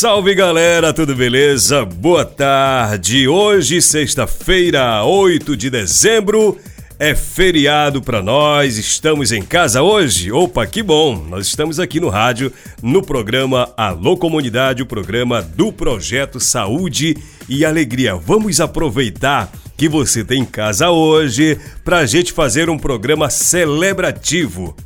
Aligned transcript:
Salve 0.00 0.32
galera, 0.32 0.92
tudo 0.92 1.12
beleza? 1.12 1.84
Boa 1.84 2.24
tarde. 2.24 3.26
Hoje, 3.26 3.82
sexta-feira, 3.82 5.02
8 5.02 5.56
de 5.56 5.68
dezembro, 5.68 6.56
é 7.00 7.16
feriado 7.16 8.00
para 8.00 8.22
nós. 8.22 8.78
Estamos 8.78 9.32
em 9.32 9.42
casa 9.42 9.82
hoje? 9.82 10.30
Opa, 10.30 10.64
que 10.68 10.84
bom! 10.84 11.16
Nós 11.28 11.48
estamos 11.48 11.80
aqui 11.80 11.98
no 11.98 12.10
rádio, 12.10 12.52
no 12.80 13.02
programa 13.02 13.72
Alô 13.76 14.16
Comunidade, 14.16 14.84
o 14.84 14.86
programa 14.86 15.42
do 15.42 15.72
projeto 15.72 16.38
Saúde 16.38 17.16
e 17.48 17.64
Alegria. 17.64 18.14
Vamos 18.14 18.60
aproveitar 18.60 19.50
que 19.76 19.88
você 19.88 20.22
tem 20.22 20.42
em 20.42 20.44
casa 20.44 20.90
hoje 20.90 21.58
para 21.84 21.98
a 21.98 22.06
gente 22.06 22.32
fazer 22.32 22.70
um 22.70 22.78
programa 22.78 23.28
celebrativo. 23.30 24.76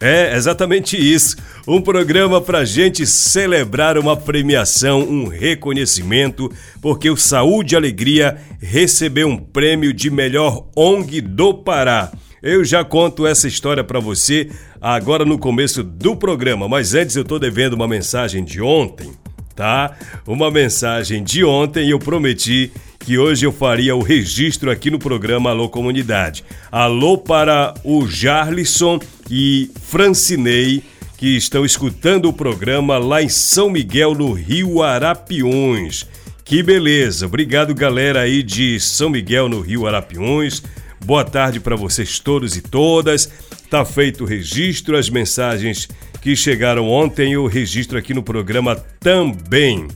É 0.00 0.36
exatamente 0.36 0.96
isso. 0.96 1.36
Um 1.66 1.80
programa 1.80 2.40
para 2.40 2.64
gente 2.64 3.04
celebrar 3.04 3.98
uma 3.98 4.16
premiação, 4.16 5.00
um 5.00 5.26
reconhecimento, 5.26 6.50
porque 6.80 7.10
o 7.10 7.16
Saúde 7.16 7.74
e 7.74 7.76
Alegria 7.76 8.38
recebeu 8.60 9.28
um 9.28 9.36
prêmio 9.36 9.92
de 9.92 10.08
melhor 10.08 10.68
ONG 10.76 11.20
do 11.20 11.52
Pará. 11.52 12.12
Eu 12.40 12.64
já 12.64 12.84
conto 12.84 13.26
essa 13.26 13.48
história 13.48 13.82
para 13.82 13.98
você 13.98 14.48
agora 14.80 15.24
no 15.24 15.36
começo 15.36 15.82
do 15.82 16.14
programa, 16.14 16.68
mas 16.68 16.94
antes 16.94 17.16
eu 17.16 17.24
tô 17.24 17.36
devendo 17.36 17.72
uma 17.72 17.88
mensagem 17.88 18.44
de 18.44 18.62
ontem, 18.62 19.10
tá? 19.56 19.96
Uma 20.24 20.48
mensagem 20.48 21.24
de 21.24 21.44
ontem 21.44 21.90
eu 21.90 21.98
prometi 21.98 22.70
que 23.08 23.16
hoje 23.16 23.46
eu 23.46 23.52
faria 23.52 23.96
o 23.96 24.02
registro 24.02 24.70
aqui 24.70 24.90
no 24.90 24.98
programa 24.98 25.48
Alô 25.48 25.66
Comunidade. 25.70 26.44
Alô 26.70 27.16
para 27.16 27.72
o 27.82 28.06
Jarlison 28.06 28.98
e 29.30 29.70
Francinei, 29.80 30.82
que 31.16 31.34
estão 31.34 31.64
escutando 31.64 32.28
o 32.28 32.34
programa 32.34 32.98
lá 32.98 33.22
em 33.22 33.28
São 33.30 33.70
Miguel, 33.70 34.14
no 34.14 34.34
Rio 34.34 34.82
Arapiuns. 34.82 36.06
Que 36.44 36.62
beleza! 36.62 37.24
Obrigado, 37.24 37.74
galera 37.74 38.20
aí 38.20 38.42
de 38.42 38.78
São 38.78 39.08
Miguel, 39.08 39.48
no 39.48 39.62
Rio 39.62 39.86
Arapiuns. 39.86 40.62
Boa 41.02 41.24
tarde 41.24 41.60
para 41.60 41.76
vocês 41.76 42.18
todos 42.18 42.58
e 42.58 42.60
todas. 42.60 43.32
Tá 43.70 43.86
feito 43.86 44.24
o 44.24 44.26
registro, 44.26 44.98
as 44.98 45.08
mensagens 45.08 45.88
que 46.20 46.36
chegaram 46.36 46.86
ontem, 46.86 47.32
eu 47.32 47.46
registro 47.46 47.96
aqui 47.96 48.12
no 48.12 48.22
programa 48.22 48.76
também. 49.00 49.88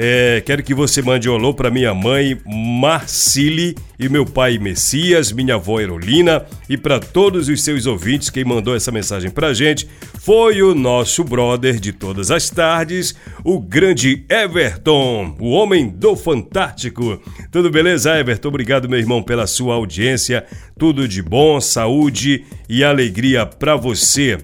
É, 0.00 0.40
quero 0.46 0.62
que 0.62 0.72
você 0.72 1.02
mande 1.02 1.28
um 1.28 1.34
alô 1.34 1.52
para 1.52 1.72
minha 1.72 1.92
mãe 1.92 2.40
Marcile 2.46 3.74
e 3.98 4.08
meu 4.08 4.24
pai 4.24 4.56
Messias, 4.56 5.32
minha 5.32 5.56
avó 5.56 5.80
Erolina 5.80 6.46
e 6.68 6.76
para 6.76 7.00
todos 7.00 7.48
os 7.48 7.64
seus 7.64 7.84
ouvintes. 7.84 8.30
Quem 8.30 8.44
mandou 8.44 8.76
essa 8.76 8.92
mensagem 8.92 9.28
para 9.28 9.52
gente 9.52 9.88
foi 10.20 10.62
o 10.62 10.72
nosso 10.72 11.24
brother 11.24 11.80
de 11.80 11.92
todas 11.92 12.30
as 12.30 12.48
tardes, 12.48 13.12
o 13.42 13.58
grande 13.58 14.24
Everton, 14.28 15.34
o 15.40 15.50
homem 15.50 15.88
do 15.88 16.14
Fantástico. 16.14 17.20
Tudo 17.50 17.68
beleza, 17.68 18.16
Everton? 18.16 18.50
Obrigado, 18.50 18.88
meu 18.88 19.00
irmão, 19.00 19.20
pela 19.20 19.48
sua 19.48 19.74
audiência. 19.74 20.46
Tudo 20.78 21.08
de 21.08 21.20
bom, 21.20 21.60
saúde 21.60 22.44
e 22.68 22.84
alegria 22.84 23.44
para 23.44 23.74
você. 23.74 24.38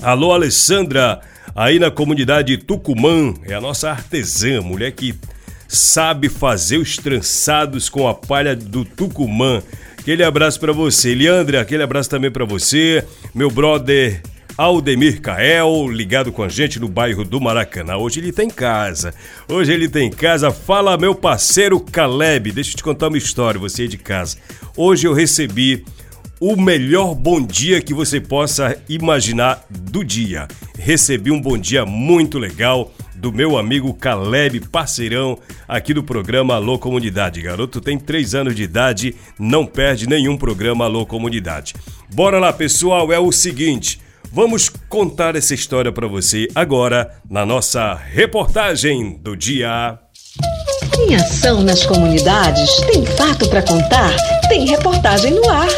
Alô, 0.00 0.30
Alessandra 0.30 1.20
aí 1.54 1.78
na 1.78 1.90
comunidade 1.90 2.56
Tucumã. 2.56 3.34
É 3.44 3.54
a 3.54 3.60
nossa 3.60 3.90
artesã, 3.90 4.60
mulher 4.60 4.92
que 4.92 5.14
sabe 5.68 6.28
fazer 6.28 6.78
os 6.78 6.96
trançados 6.96 7.88
com 7.88 8.08
a 8.08 8.14
palha 8.14 8.56
do 8.56 8.84
Tucumã. 8.84 9.62
Aquele 9.98 10.22
abraço 10.22 10.60
para 10.60 10.72
você, 10.72 11.14
Leandra. 11.14 11.60
Aquele 11.60 11.82
abraço 11.82 12.10
também 12.10 12.30
para 12.30 12.44
você, 12.44 13.04
meu 13.34 13.50
brother 13.50 14.20
Aldemir 14.56 15.20
Cael, 15.20 15.88
ligado 15.90 16.30
com 16.30 16.42
a 16.42 16.48
gente 16.48 16.78
no 16.78 16.88
bairro 16.88 17.24
do 17.24 17.40
Maracanã. 17.40 17.96
Hoje 17.96 18.20
ele 18.20 18.30
tem 18.30 18.48
tá 18.48 18.54
casa. 18.54 19.14
Hoje 19.48 19.72
ele 19.72 19.88
tem 19.88 20.10
tá 20.10 20.16
casa. 20.16 20.52
Fala, 20.52 20.96
meu 20.96 21.14
parceiro 21.14 21.80
Caleb. 21.80 22.52
Deixa 22.52 22.72
eu 22.72 22.76
te 22.76 22.82
contar 22.84 23.08
uma 23.08 23.18
história, 23.18 23.58
você 23.58 23.84
é 23.84 23.88
de 23.88 23.98
casa. 23.98 24.36
Hoje 24.76 25.08
eu 25.08 25.12
recebi 25.12 25.84
o 26.40 26.56
melhor 26.56 27.14
bom 27.14 27.40
dia 27.40 27.80
que 27.80 27.94
você 27.94 28.20
possa 28.20 28.76
imaginar 28.88 29.64
do 29.70 30.04
dia. 30.04 30.48
Recebi 30.78 31.30
um 31.30 31.40
bom 31.40 31.56
dia 31.56 31.86
muito 31.86 32.38
legal 32.38 32.92
do 33.14 33.32
meu 33.32 33.56
amigo 33.56 33.94
Caleb, 33.94 34.60
parceirão 34.68 35.38
aqui 35.66 35.94
do 35.94 36.02
programa 36.02 36.56
Alô 36.56 36.78
Comunidade. 36.78 37.40
Garoto 37.40 37.80
tem 37.80 37.98
3 37.98 38.34
anos 38.34 38.54
de 38.54 38.64
idade, 38.64 39.14
não 39.38 39.64
perde 39.64 40.06
nenhum 40.06 40.36
programa 40.36 40.84
Alô 40.84 41.06
Comunidade. 41.06 41.74
Bora 42.12 42.38
lá, 42.38 42.52
pessoal, 42.52 43.12
é 43.12 43.18
o 43.18 43.32
seguinte. 43.32 44.00
Vamos 44.30 44.68
contar 44.68 45.36
essa 45.36 45.54
história 45.54 45.92
para 45.92 46.08
você 46.08 46.48
agora 46.54 47.14
na 47.30 47.46
nossa 47.46 47.94
reportagem 47.94 49.16
do 49.22 49.36
dia. 49.36 49.98
Tem 50.96 51.14
ação 51.14 51.62
nas 51.62 51.86
comunidades? 51.86 52.80
Tem 52.92 53.06
fato 53.06 53.48
para 53.48 53.62
contar? 53.62 54.14
Tem 54.48 54.66
reportagem 54.66 55.32
no 55.32 55.48
ar. 55.48 55.68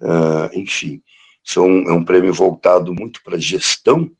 uh, 0.00 0.50
enfim. 0.58 1.02
São, 1.42 1.66
é 1.88 1.92
um 1.92 2.04
prêmio 2.04 2.32
voltado 2.32 2.94
muito 2.94 3.22
para 3.22 3.38
gestão 3.38 4.10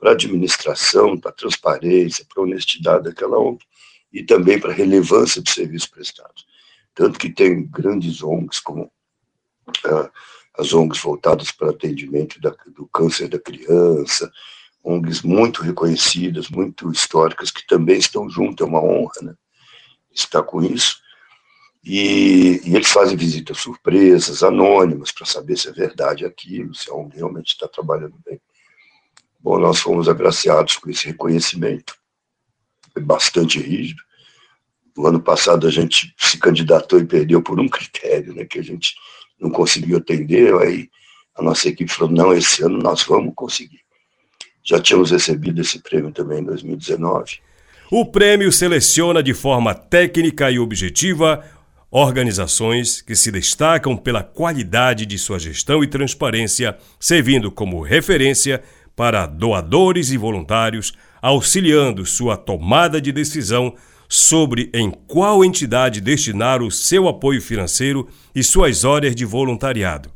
para 0.00 0.10
a 0.10 0.14
administração, 0.14 1.18
para 1.18 1.30
a 1.30 1.34
transparência, 1.34 2.24
para 2.24 2.42
a 2.42 2.46
honestidade 2.46 3.04
daquela 3.04 3.38
ONG 3.38 3.62
e 4.10 4.24
também 4.24 4.58
para 4.58 4.72
a 4.72 4.74
relevância 4.74 5.42
do 5.42 5.50
serviço 5.50 5.90
prestado. 5.90 6.34
Tanto 6.94 7.18
que 7.18 7.30
tem 7.30 7.66
grandes 7.66 8.22
ONGs 8.22 8.60
como 8.60 8.90
a, 9.84 10.10
as 10.58 10.72
ONGs 10.72 11.00
voltadas 11.00 11.52
para 11.52 11.70
atendimento 11.70 12.40
da, 12.40 12.50
do 12.74 12.88
câncer 12.88 13.28
da 13.28 13.38
criança, 13.38 14.32
ONGs 14.82 15.20
muito 15.20 15.62
reconhecidas, 15.62 16.48
muito 16.48 16.90
históricas, 16.90 17.50
que 17.50 17.66
também 17.66 17.98
estão 17.98 18.28
junto, 18.28 18.64
é 18.64 18.66
uma 18.66 18.82
honra 18.82 19.20
né, 19.22 19.34
estar 20.10 20.42
com 20.42 20.62
isso. 20.62 20.98
E, 21.84 22.60
e 22.64 22.74
eles 22.74 22.88
fazem 22.88 23.16
visitas 23.16 23.58
surpresas, 23.58 24.42
anônimas, 24.42 25.12
para 25.12 25.26
saber 25.26 25.58
se 25.58 25.68
é 25.68 25.72
verdade 25.72 26.24
aquilo, 26.24 26.74
se 26.74 26.90
a 26.90 26.94
ONG 26.94 27.16
realmente 27.16 27.48
está 27.48 27.68
trabalhando 27.68 28.16
bem. 28.24 28.40
Bom, 29.42 29.58
nós 29.58 29.80
fomos 29.80 30.08
agraciados 30.08 30.76
com 30.76 30.90
esse 30.90 31.06
reconhecimento. 31.06 31.94
Foi 32.92 33.02
bastante 33.02 33.58
rígido. 33.58 34.02
No 34.96 35.06
ano 35.06 35.20
passado 35.20 35.66
a 35.66 35.70
gente 35.70 36.14
se 36.18 36.38
candidatou 36.38 36.98
e 37.00 37.06
perdeu 37.06 37.42
por 37.42 37.58
um 37.58 37.68
critério, 37.68 38.34
né, 38.34 38.44
que 38.44 38.58
a 38.58 38.62
gente 38.62 38.94
não 39.40 39.50
conseguiu 39.50 39.98
atender. 39.98 40.54
Aí 40.56 40.90
a 41.34 41.42
nossa 41.42 41.68
equipe 41.68 41.90
falou: 41.90 42.12
não, 42.12 42.32
esse 42.34 42.62
ano 42.62 42.78
nós 42.78 43.02
vamos 43.04 43.32
conseguir. 43.34 43.80
Já 44.62 44.78
tínhamos 44.78 45.10
recebido 45.10 45.60
esse 45.60 45.78
prêmio 45.78 46.12
também 46.12 46.40
em 46.40 46.44
2019. 46.44 47.40
O 47.90 48.04
prêmio 48.06 48.52
seleciona 48.52 49.22
de 49.22 49.34
forma 49.34 49.74
técnica 49.74 50.50
e 50.50 50.58
objetiva 50.58 51.42
organizações 51.90 53.02
que 53.02 53.16
se 53.16 53.32
destacam 53.32 53.96
pela 53.96 54.22
qualidade 54.22 55.04
de 55.04 55.18
sua 55.18 55.40
gestão 55.40 55.82
e 55.82 55.88
transparência, 55.88 56.76
servindo 57.00 57.50
como 57.50 57.82
referência 57.82 58.62
para 58.94 59.26
doadores 59.26 60.10
e 60.10 60.16
voluntários, 60.16 60.92
auxiliando 61.22 62.04
sua 62.04 62.36
tomada 62.36 63.00
de 63.00 63.12
decisão 63.12 63.74
sobre 64.08 64.70
em 64.74 64.90
qual 64.90 65.44
entidade 65.44 66.00
destinar 66.00 66.62
o 66.62 66.70
seu 66.70 67.06
apoio 67.06 67.40
financeiro 67.40 68.08
e 68.34 68.42
suas 68.42 68.84
horas 68.84 69.14
de 69.14 69.24
voluntariado. 69.24 70.10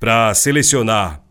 Para 0.00 0.32
selecionar 0.34 1.22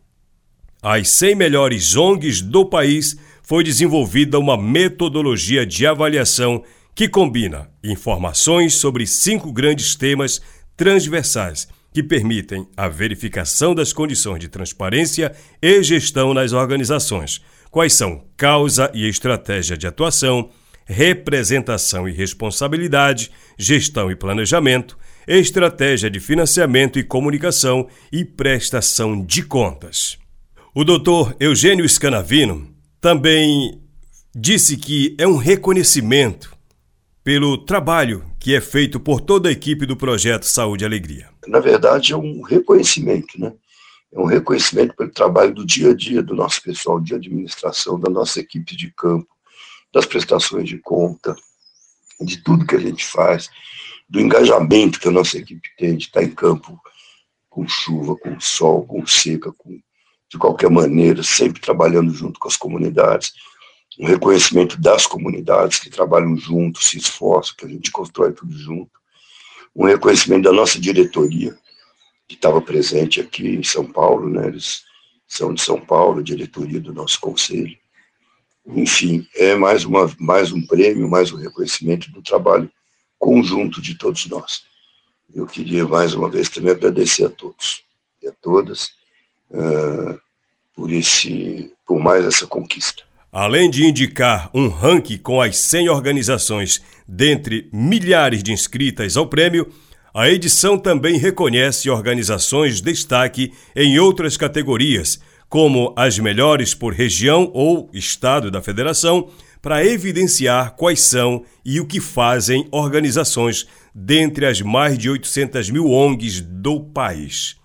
as 0.82 1.10
100 1.10 1.36
melhores 1.36 1.96
ONGs 1.96 2.42
do 2.42 2.66
país, 2.66 3.18
foi 3.42 3.64
desenvolvida 3.64 4.40
uma 4.40 4.58
metodologia 4.58 5.66
de 5.66 5.86
avaliação 5.86 6.64
que 6.94 7.10
combina 7.10 7.70
informações 7.84 8.76
sobre 8.76 9.06
cinco 9.06 9.52
grandes 9.52 9.96
temas 9.96 10.42
transversais 10.78 11.68
que 11.96 12.04
permitem 12.04 12.68
a 12.76 12.90
verificação 12.90 13.74
das 13.74 13.94
condições 13.94 14.40
de 14.40 14.50
transparência 14.50 15.32
e 15.62 15.82
gestão 15.82 16.34
nas 16.34 16.52
organizações. 16.52 17.42
Quais 17.72 17.94
são 17.94 18.26
causa 18.36 18.92
e 18.94 19.08
estratégia 19.08 19.78
de 19.78 19.88
atuação, 19.88 20.50
representação 20.84 22.06
e 22.06 22.12
responsabilidade, 22.12 23.32
gestão 23.58 24.12
e 24.12 24.16
planejamento, 24.16 24.98
estratégia 25.26 26.10
de 26.10 26.20
financiamento 26.20 27.00
e 27.00 27.04
comunicação 27.04 27.88
e 28.12 28.26
prestação 28.26 29.26
de 29.26 29.44
contas. 29.44 30.18
O 30.76 30.84
doutor 30.84 31.34
Eugênio 31.40 31.88
Scanavino 31.88 32.76
também 33.00 33.82
disse 34.36 34.76
que 34.76 35.16
é 35.18 35.26
um 35.26 35.38
reconhecimento 35.38 36.54
pelo 37.24 37.58
trabalho 37.58 38.26
que 38.38 38.54
é 38.54 38.60
feito 38.60 39.00
por 39.00 39.22
toda 39.22 39.48
a 39.48 39.52
equipe 39.54 39.86
do 39.86 39.96
projeto 39.96 40.44
Saúde 40.44 40.84
e 40.84 40.88
Alegria. 40.88 41.35
Na 41.48 41.60
verdade, 41.60 42.14
é 42.14 42.18
um 42.18 42.42
reconhecimento, 42.42 43.40
né? 43.40 43.54
É 44.12 44.20
um 44.20 44.26
reconhecimento 44.26 44.96
pelo 44.96 45.12
trabalho 45.12 45.54
do 45.54 45.66
dia 45.66 45.92
a 45.92 45.96
dia 45.96 46.24
do 46.24 46.36
nosso 46.36 46.62
pessoal 46.62 47.00
de 47.00 47.14
administração, 47.14 48.00
da 48.00 48.10
nossa 48.10 48.40
equipe 48.40 48.76
de 48.76 48.92
campo, 48.92 49.28
das 49.94 50.06
prestações 50.06 50.68
de 50.68 50.78
conta, 50.78 51.36
de 52.22 52.42
tudo 52.44 52.66
que 52.66 52.76
a 52.76 52.80
gente 52.80 53.06
faz, 53.06 53.50
do 54.08 54.20
engajamento 54.20 55.00
que 55.00 55.08
a 55.08 55.12
nossa 55.12 55.38
equipe 55.38 55.68
tem 55.78 55.98
de 55.98 56.06
estar 56.06 56.24
em 56.24 56.32
campo 56.32 56.80
com 57.50 57.68
chuva, 57.68 58.16
com 58.16 58.40
sol, 58.40 58.86
com 58.86 59.06
seca, 59.06 59.52
com, 59.52 59.80
de 60.30 60.38
qualquer 60.38 60.70
maneira, 60.70 61.24
sempre 61.24 61.62
trabalhando 61.62 62.14
junto 62.14 62.40
com 62.40 62.48
as 62.48 62.56
comunidades 62.56 63.34
um 64.00 64.06
reconhecimento 64.06 64.80
das 64.80 65.08
comunidades 65.08 65.80
que 65.80 65.90
trabalham 65.90 66.36
juntos, 66.36 66.90
se 66.90 66.98
esforçam, 66.98 67.56
que 67.58 67.66
a 67.66 67.70
gente 67.70 67.92
constrói 67.92 68.34
tudo 68.34 68.52
junto, 68.52 68.92
um 69.76 69.86
reconhecimento 69.86 70.44
da 70.44 70.54
nossa 70.54 70.80
diretoria, 70.80 71.58
que 72.28 72.36
estava 72.36 72.62
presente 72.62 73.20
aqui 73.20 73.56
em 73.56 73.64
São 73.64 73.86
Paulo, 73.86 74.30
né? 74.30 74.48
eles 74.48 74.86
são 75.28 75.54
de 75.54 75.62
São 75.62 75.80
Paulo, 75.80 76.24
diretoria 76.24 76.80
do 76.80 76.94
nosso 76.94 77.20
conselho. 77.20 77.78
Enfim, 78.66 79.28
é 79.36 79.56
mais, 79.56 79.86
uma, 79.86 80.12
mais 80.20 80.52
um 80.52 80.66
prêmio, 80.66 81.10
mais 81.10 81.32
um 81.32 81.38
reconhecimento 81.38 82.12
do 82.12 82.22
trabalho 82.22 82.72
conjunto 83.20 83.82
de 83.82 83.96
todos 83.96 84.26
nós. 84.28 84.66
Eu 85.34 85.46
queria 85.46 85.88
mais 85.88 86.14
uma 86.14 86.30
vez 86.30 86.50
também 86.50 86.72
agradecer 86.72 87.26
a 87.26 87.30
todos 87.30 87.84
e 88.22 88.28
a 88.28 88.32
todas 88.32 88.92
uh, 89.50 90.20
por, 90.74 90.92
esse, 90.92 91.72
por 91.86 92.00
mais 92.00 92.26
essa 92.26 92.48
conquista. 92.48 93.04
Além 93.36 93.70
de 93.70 93.86
indicar 93.86 94.50
um 94.54 94.70
ranking 94.70 95.18
com 95.18 95.42
as 95.42 95.58
100 95.58 95.90
organizações 95.90 96.82
dentre 97.06 97.68
milhares 97.74 98.42
de 98.42 98.54
inscritas 98.54 99.18
ao 99.18 99.28
prêmio, 99.28 99.68
a 100.14 100.30
edição 100.30 100.78
também 100.78 101.18
reconhece 101.18 101.90
organizações 101.90 102.80
destaque 102.80 103.52
em 103.76 104.00
outras 104.00 104.38
categorias, 104.38 105.20
como 105.50 105.94
as 105.98 106.18
melhores 106.18 106.74
por 106.74 106.94
região 106.94 107.52
ou 107.54 107.90
estado 107.92 108.50
da 108.50 108.62
federação, 108.62 109.28
para 109.62 109.86
evidenciar 109.86 110.74
quais 110.78 111.02
são 111.02 111.44
e 111.66 111.82
o 111.82 111.86
que 111.86 112.00
fazem 112.00 112.66
organizações 112.72 113.68
dentre 113.94 114.46
as 114.46 114.62
mais 114.62 114.98
de 114.98 115.10
800 115.10 115.70
mil 115.70 115.92
ONGs 115.92 116.40
do 116.40 116.80
país. 116.80 117.58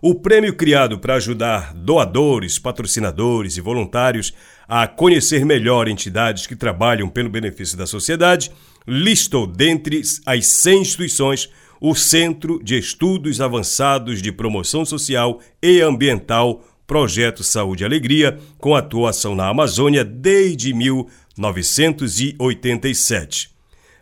O 0.00 0.14
prêmio 0.14 0.54
criado 0.54 0.96
para 0.96 1.16
ajudar 1.16 1.74
doadores, 1.74 2.56
patrocinadores 2.56 3.56
e 3.56 3.60
voluntários 3.60 4.32
a 4.68 4.86
conhecer 4.86 5.44
melhor 5.44 5.88
entidades 5.88 6.46
que 6.46 6.54
trabalham 6.54 7.08
pelo 7.08 7.28
benefício 7.28 7.76
da 7.76 7.84
sociedade, 7.84 8.52
listou 8.86 9.44
dentre 9.44 10.00
as 10.24 10.46
100 10.46 10.82
instituições 10.82 11.50
o 11.80 11.96
Centro 11.96 12.62
de 12.62 12.78
Estudos 12.78 13.40
Avançados 13.40 14.22
de 14.22 14.30
Promoção 14.30 14.84
Social 14.84 15.40
e 15.60 15.80
Ambiental 15.80 16.64
Projeto 16.86 17.42
Saúde 17.42 17.82
e 17.82 17.86
Alegria, 17.86 18.38
com 18.56 18.76
atuação 18.76 19.34
na 19.34 19.48
Amazônia 19.48 20.04
desde 20.04 20.72
1987. 20.72 23.57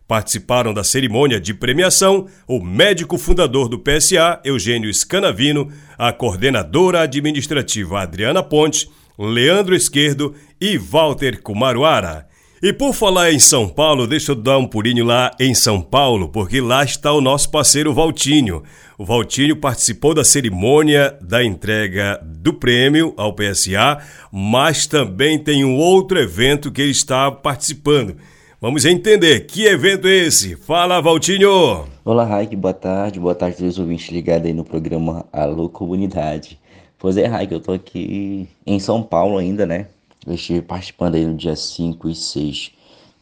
Participaram 0.07 0.73
da 0.73 0.85
cerimônia 0.85 1.41
de 1.41 1.53
premiação 1.53 2.27
o 2.47 2.63
médico 2.63 3.19
fundador 3.19 3.69
do 3.69 3.79
PSA, 3.79 4.41
Eugênio 4.45 4.93
Scanavino, 4.93 5.69
a 5.99 6.13
coordenadora 6.13 7.01
administrativa 7.01 8.01
Adriana 8.01 8.43
Ponte, 8.43 8.89
Leandro 9.19 9.75
Esquerdo 9.75 10.35
e 10.61 10.79
Walter 10.79 11.43
Kumaruara. 11.43 12.27
E 12.63 12.73
por 12.73 12.95
falar 12.95 13.33
em 13.33 13.39
São 13.39 13.69
Paulo, 13.69 14.07
deixa 14.07 14.33
eu 14.33 14.37
dar 14.37 14.59
um 14.59 14.67
pulinho 14.67 15.05
lá 15.05 15.31
em 15.39 15.55
São 15.55 15.83
Paulo, 15.83 16.29
porque 16.29 16.61
lá 16.61 16.83
está 16.85 17.13
o 17.13 17.21
nosso 17.21 17.51
parceiro 17.51 17.93
Valtinho. 17.93 18.63
O 18.97 19.05
Valtinho 19.05 19.57
participou 19.57 20.15
da 20.15 20.25
cerimônia 20.25 21.19
da 21.21 21.45
entrega 21.45 22.19
do 22.25 22.55
prêmio 22.55 23.13
ao 23.17 23.35
PSA, 23.35 23.99
mas 24.33 24.87
também 24.87 25.39
tem 25.39 25.65
um 25.65 25.77
outro 25.77 26.19
evento 26.19 26.73
que 26.73 26.81
ele 26.81 26.93
está 26.93 27.31
participando. 27.31 28.17
Vamos 28.67 28.85
entender 28.85 29.47
que 29.47 29.65
evento 29.65 30.09
é 30.09 30.27
esse. 30.27 30.57
Fala, 30.57 31.01
Valtinho! 31.01 31.85
Olá, 32.05 32.25
Raik, 32.25 32.57
boa 32.57 32.75
tarde. 32.75 33.21
Boa 33.21 33.33
tarde 33.33 33.55
a 33.55 33.59
todos 33.59 33.75
os 33.75 33.79
ouvintes 33.79 34.09
ligados 34.09 34.45
aí 34.45 34.53
no 34.53 34.65
programa 34.65 35.25
Alô 35.33 35.69
Comunidade. 35.69 36.59
Pois 36.99 37.17
é, 37.17 37.27
Raik, 37.27 37.55
eu 37.55 37.61
tô 37.61 37.71
aqui 37.71 38.49
em 38.67 38.81
São 38.81 39.05
Paulo 39.05 39.39
ainda, 39.39 39.65
né? 39.65 39.87
Eu 40.27 40.35
estive 40.35 40.63
participando 40.63 41.15
aí 41.15 41.25
no 41.25 41.37
dia 41.37 41.55
5 41.55 42.09
e 42.09 42.15
6 42.17 42.73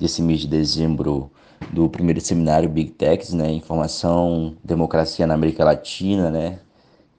desse 0.01 0.23
mês 0.23 0.41
de 0.41 0.49
dezembro 0.49 1.31
do 1.71 1.91
primeiro 1.91 2.23
seminário 2.23 2.67
Big 2.67 2.93
Techs, 2.93 3.35
né? 3.35 3.53
Informação, 3.53 4.57
Democracia 4.65 5.27
na 5.27 5.35
América 5.35 5.63
Latina, 5.63 6.31
né? 6.31 6.59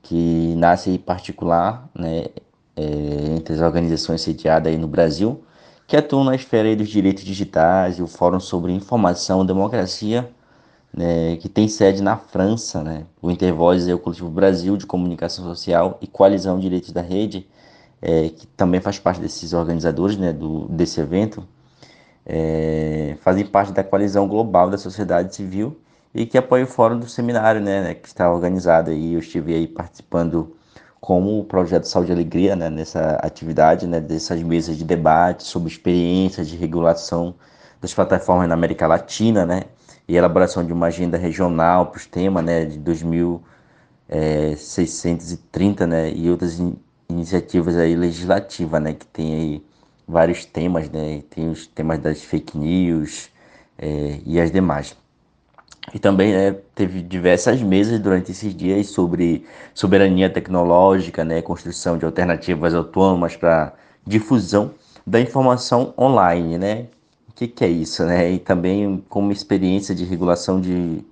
Que 0.01 0.55
nasce 0.57 0.89
em 0.89 0.97
particular, 0.97 1.87
né? 1.93 2.25
É, 2.75 3.35
entre 3.37 3.53
as 3.53 3.61
organizações 3.61 4.21
sediadas 4.21 4.73
aí 4.73 4.79
no 4.79 4.87
Brasil, 4.87 5.43
que 5.87 5.95
atuam 5.95 6.23
na 6.23 6.35
esfera 6.35 6.75
dos 6.75 6.89
direitos 6.89 7.23
digitais 7.23 7.99
e 7.99 8.01
o 8.01 8.07
Fórum 8.07 8.39
sobre 8.39 8.71
Informação 8.71 9.43
e 9.43 9.47
Democracia 9.47 10.29
né, 10.95 11.35
que 11.37 11.49
tem 11.49 11.67
sede 11.67 12.01
na 12.01 12.15
França. 12.15 12.81
Né? 12.81 13.05
O 13.21 13.29
Intervoz 13.29 13.87
é 13.87 13.93
o 13.93 13.99
Coletivo 13.99 14.29
Brasil 14.29 14.77
de 14.77 14.85
Comunicação 14.85 15.43
Social 15.43 15.97
e 16.01 16.07
Coalizão 16.07 16.59
Direitos 16.59 16.91
da 16.91 17.01
Rede, 17.01 17.47
é, 18.01 18.29
que 18.29 18.47
também 18.47 18.79
faz 18.79 18.97
parte 18.97 19.19
desses 19.19 19.51
organizadores 19.53 20.17
né, 20.17 20.31
do, 20.31 20.67
desse 20.69 20.99
evento, 21.01 21.45
é, 22.25 23.17
fazem 23.21 23.45
parte 23.45 23.71
da 23.71 23.83
coalizão 23.83 24.27
global 24.27 24.69
da 24.69 24.77
sociedade 24.77 25.35
civil 25.35 25.79
e 26.13 26.25
que 26.25 26.37
apoia 26.37 26.63
o 26.63 26.67
fórum 26.67 26.97
do 26.97 27.07
seminário, 27.07 27.61
né, 27.61 27.83
né, 27.83 27.93
que 27.93 28.07
está 28.07 28.31
organizado 28.31 28.91
e 28.91 29.13
eu 29.13 29.19
estive 29.19 29.53
aí 29.53 29.67
participando 29.67 30.55
como 31.05 31.39
o 31.39 31.43
projeto 31.43 31.83
Saúde 31.83 32.11
e 32.11 32.13
Alegria, 32.13 32.55
né, 32.55 32.67
nessa 32.67 33.11
atividade, 33.21 33.85
né, 33.85 34.01
dessas 34.01 34.41
mesas 34.41 34.75
de 34.75 34.83
debate 34.83 35.43
sobre 35.43 35.69
experiências 35.69 36.47
de 36.47 36.57
regulação 36.57 37.35
das 37.79 37.93
plataformas 37.93 38.49
na 38.49 38.55
América 38.55 38.87
Latina, 38.87 39.45
né, 39.45 39.65
e 40.07 40.15
elaboração 40.15 40.65
de 40.65 40.73
uma 40.73 40.87
agenda 40.87 41.15
regional 41.15 41.85
para 41.91 41.99
os 41.99 42.07
temas 42.07 42.43
né, 42.43 42.65
de 42.65 42.79
2000, 42.79 43.39
é, 44.09 44.55
630, 44.55 45.85
né, 45.85 46.11
e 46.11 46.27
outras 46.27 46.59
in 46.59 46.75
iniciativas 47.07 47.77
aí 47.77 47.95
legislativas, 47.95 48.81
né, 48.81 48.93
que 48.93 49.05
tem 49.05 49.35
aí 49.35 49.63
vários 50.07 50.43
temas, 50.43 50.89
né, 50.89 51.21
tem 51.29 51.51
os 51.51 51.67
temas 51.67 51.99
das 51.99 52.23
fake 52.23 52.57
news 52.57 53.29
é, 53.77 54.21
e 54.25 54.41
as 54.41 54.51
demais. 54.51 54.97
E 55.93 55.99
também 55.99 56.33
né, 56.33 56.51
teve 56.73 57.01
diversas 57.01 57.61
mesas 57.61 57.99
durante 57.99 58.31
esses 58.31 58.55
dias 58.55 58.87
sobre 58.87 59.45
soberania 59.73 60.29
tecnológica, 60.29 61.23
né, 61.23 61.41
construção 61.41 61.97
de 61.97 62.05
alternativas 62.05 62.73
autônomas 62.73 63.35
para 63.35 63.73
difusão 64.05 64.73
da 65.05 65.19
informação 65.21 65.93
online, 65.97 66.57
né? 66.57 66.87
O 67.29 67.33
que, 67.33 67.47
que 67.47 67.63
é 67.63 67.67
isso, 67.67 68.03
né? 68.05 68.31
E 68.31 68.39
também 68.39 69.03
como 69.09 69.31
experiência 69.31 69.93
de 69.93 70.03
regulação 70.05 70.59
de 70.59 71.03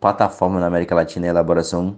plataforma 0.00 0.60
na 0.60 0.66
América 0.66 0.94
Latina 0.94 1.26
e 1.26 1.28
elaboração 1.28 1.96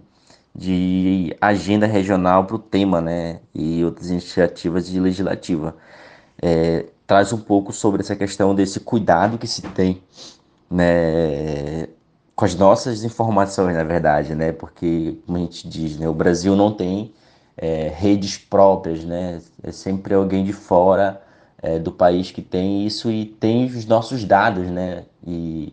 de 0.54 1.34
agenda 1.40 1.86
regional 1.86 2.44
para 2.44 2.56
o 2.56 2.58
tema, 2.58 3.00
né? 3.00 3.40
E 3.54 3.84
outras 3.84 4.10
iniciativas 4.10 4.86
de 4.86 5.00
legislativa. 5.00 5.76
É, 6.40 6.86
traz 7.06 7.32
um 7.32 7.38
pouco 7.38 7.72
sobre 7.72 8.02
essa 8.02 8.16
questão 8.16 8.54
desse 8.54 8.80
cuidado 8.80 9.38
que 9.38 9.46
se 9.46 9.62
tem, 9.62 10.02
né? 10.70 11.88
Com 12.34 12.44
as 12.44 12.54
nossas 12.54 13.04
informações, 13.04 13.74
na 13.76 13.84
verdade, 13.84 14.34
né? 14.34 14.52
Porque, 14.52 15.18
como 15.26 15.38
a 15.38 15.40
gente 15.40 15.68
diz, 15.68 15.98
né? 15.98 16.08
O 16.08 16.14
Brasil 16.14 16.56
não 16.56 16.72
tem 16.72 17.12
é, 17.56 17.88
redes 17.94 18.38
próprias, 18.38 19.04
né? 19.04 19.40
É 19.62 19.70
sempre 19.72 20.14
alguém 20.14 20.44
de 20.44 20.52
fora 20.52 21.22
é, 21.62 21.78
do 21.78 21.92
país 21.92 22.30
que 22.30 22.42
tem 22.42 22.86
isso 22.86 23.10
e 23.10 23.24
tem 23.26 23.66
os 23.66 23.86
nossos 23.86 24.24
dados, 24.24 24.66
né? 24.68 25.04
E 25.26 25.72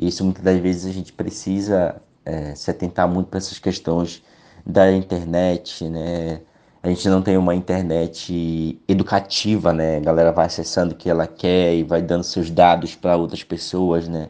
isso 0.00 0.24
muitas 0.24 0.42
das 0.42 0.58
vezes 0.58 0.86
a 0.86 0.92
gente 0.92 1.12
precisa 1.12 2.00
é, 2.24 2.54
se 2.54 2.70
atentar 2.70 3.08
muito 3.08 3.28
para 3.28 3.38
essas 3.38 3.58
questões 3.58 4.22
da 4.64 4.90
internet, 4.92 5.84
né? 5.88 6.40
A 6.82 6.88
gente 6.88 7.08
não 7.08 7.20
tem 7.20 7.36
uma 7.36 7.54
internet 7.54 8.80
educativa, 8.88 9.72
né? 9.72 9.96
A 9.96 10.00
galera 10.00 10.32
vai 10.32 10.46
acessando 10.46 10.94
o 10.94 10.96
que 10.96 11.10
ela 11.10 11.26
quer 11.26 11.74
e 11.74 11.82
vai 11.82 12.00
dando 12.00 12.22
seus 12.22 12.50
dados 12.50 12.94
para 12.94 13.16
outras 13.16 13.42
pessoas, 13.42 14.06
né? 14.08 14.28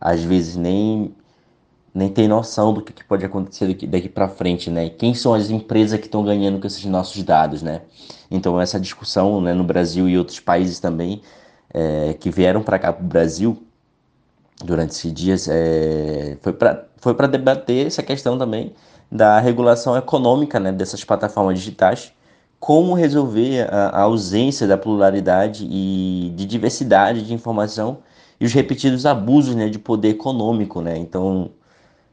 Às 0.00 0.22
vezes 0.22 0.56
nem 0.56 1.14
nem 1.92 2.08
tem 2.08 2.28
noção 2.28 2.72
do 2.72 2.82
que, 2.82 3.04
pode 3.04 3.24
acontecer 3.24 3.66
daqui, 3.66 3.86
daqui 3.86 4.08
para 4.08 4.28
frente, 4.28 4.70
né? 4.70 4.88
Quem 4.90 5.12
são 5.12 5.34
as 5.34 5.50
empresas 5.50 5.98
que 5.98 6.06
estão 6.06 6.24
ganhando 6.24 6.60
com 6.60 6.66
esses 6.66 6.84
nossos 6.84 7.22
dados, 7.22 7.62
né? 7.62 7.82
Então 8.30 8.60
essa 8.60 8.78
discussão, 8.78 9.40
né, 9.40 9.52
no 9.54 9.64
Brasil 9.64 10.08
e 10.08 10.16
outros 10.16 10.38
países 10.38 10.78
também 10.78 11.20
é, 11.72 12.14
que 12.14 12.30
vieram 12.30 12.62
para 12.62 12.78
cá 12.78 12.92
para 12.92 13.04
o 13.04 13.06
Brasil 13.06 13.62
durante 14.64 14.90
esses 14.92 15.12
dias 15.12 15.48
é, 15.48 16.36
foi 16.42 16.52
para 16.52 16.86
foi 16.98 17.14
para 17.14 17.26
debater 17.26 17.86
essa 17.86 18.02
questão 18.02 18.38
também 18.38 18.74
da 19.10 19.40
regulação 19.40 19.96
econômica, 19.96 20.60
né, 20.60 20.70
dessas 20.70 21.02
plataformas 21.02 21.58
digitais, 21.58 22.12
como 22.60 22.94
resolver 22.94 23.66
a, 23.72 23.88
a 23.88 24.00
ausência 24.02 24.66
da 24.66 24.76
pluralidade 24.76 25.66
e 25.68 26.32
de 26.36 26.46
diversidade 26.46 27.22
de 27.22 27.34
informação 27.34 27.98
e 28.40 28.44
os 28.46 28.52
repetidos 28.52 29.04
abusos, 29.06 29.54
né, 29.54 29.68
de 29.68 29.78
poder 29.78 30.08
econômico, 30.08 30.80
né? 30.80 30.96
Então 30.96 31.50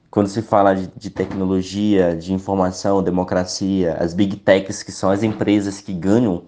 quando 0.09 0.27
se 0.27 0.41
fala 0.41 0.73
de, 0.73 0.87
de, 0.95 1.09
tecnologia, 1.09 2.15
de 2.15 2.33
informação, 2.33 3.03
democracia, 3.03 3.97
as 3.99 4.13
big 4.13 4.37
techs, 4.37 4.81
que 4.81 4.91
são 4.91 5.09
as 5.09 5.21
empresas 5.21 5.81
que 5.81 5.93
ganham 5.93 6.45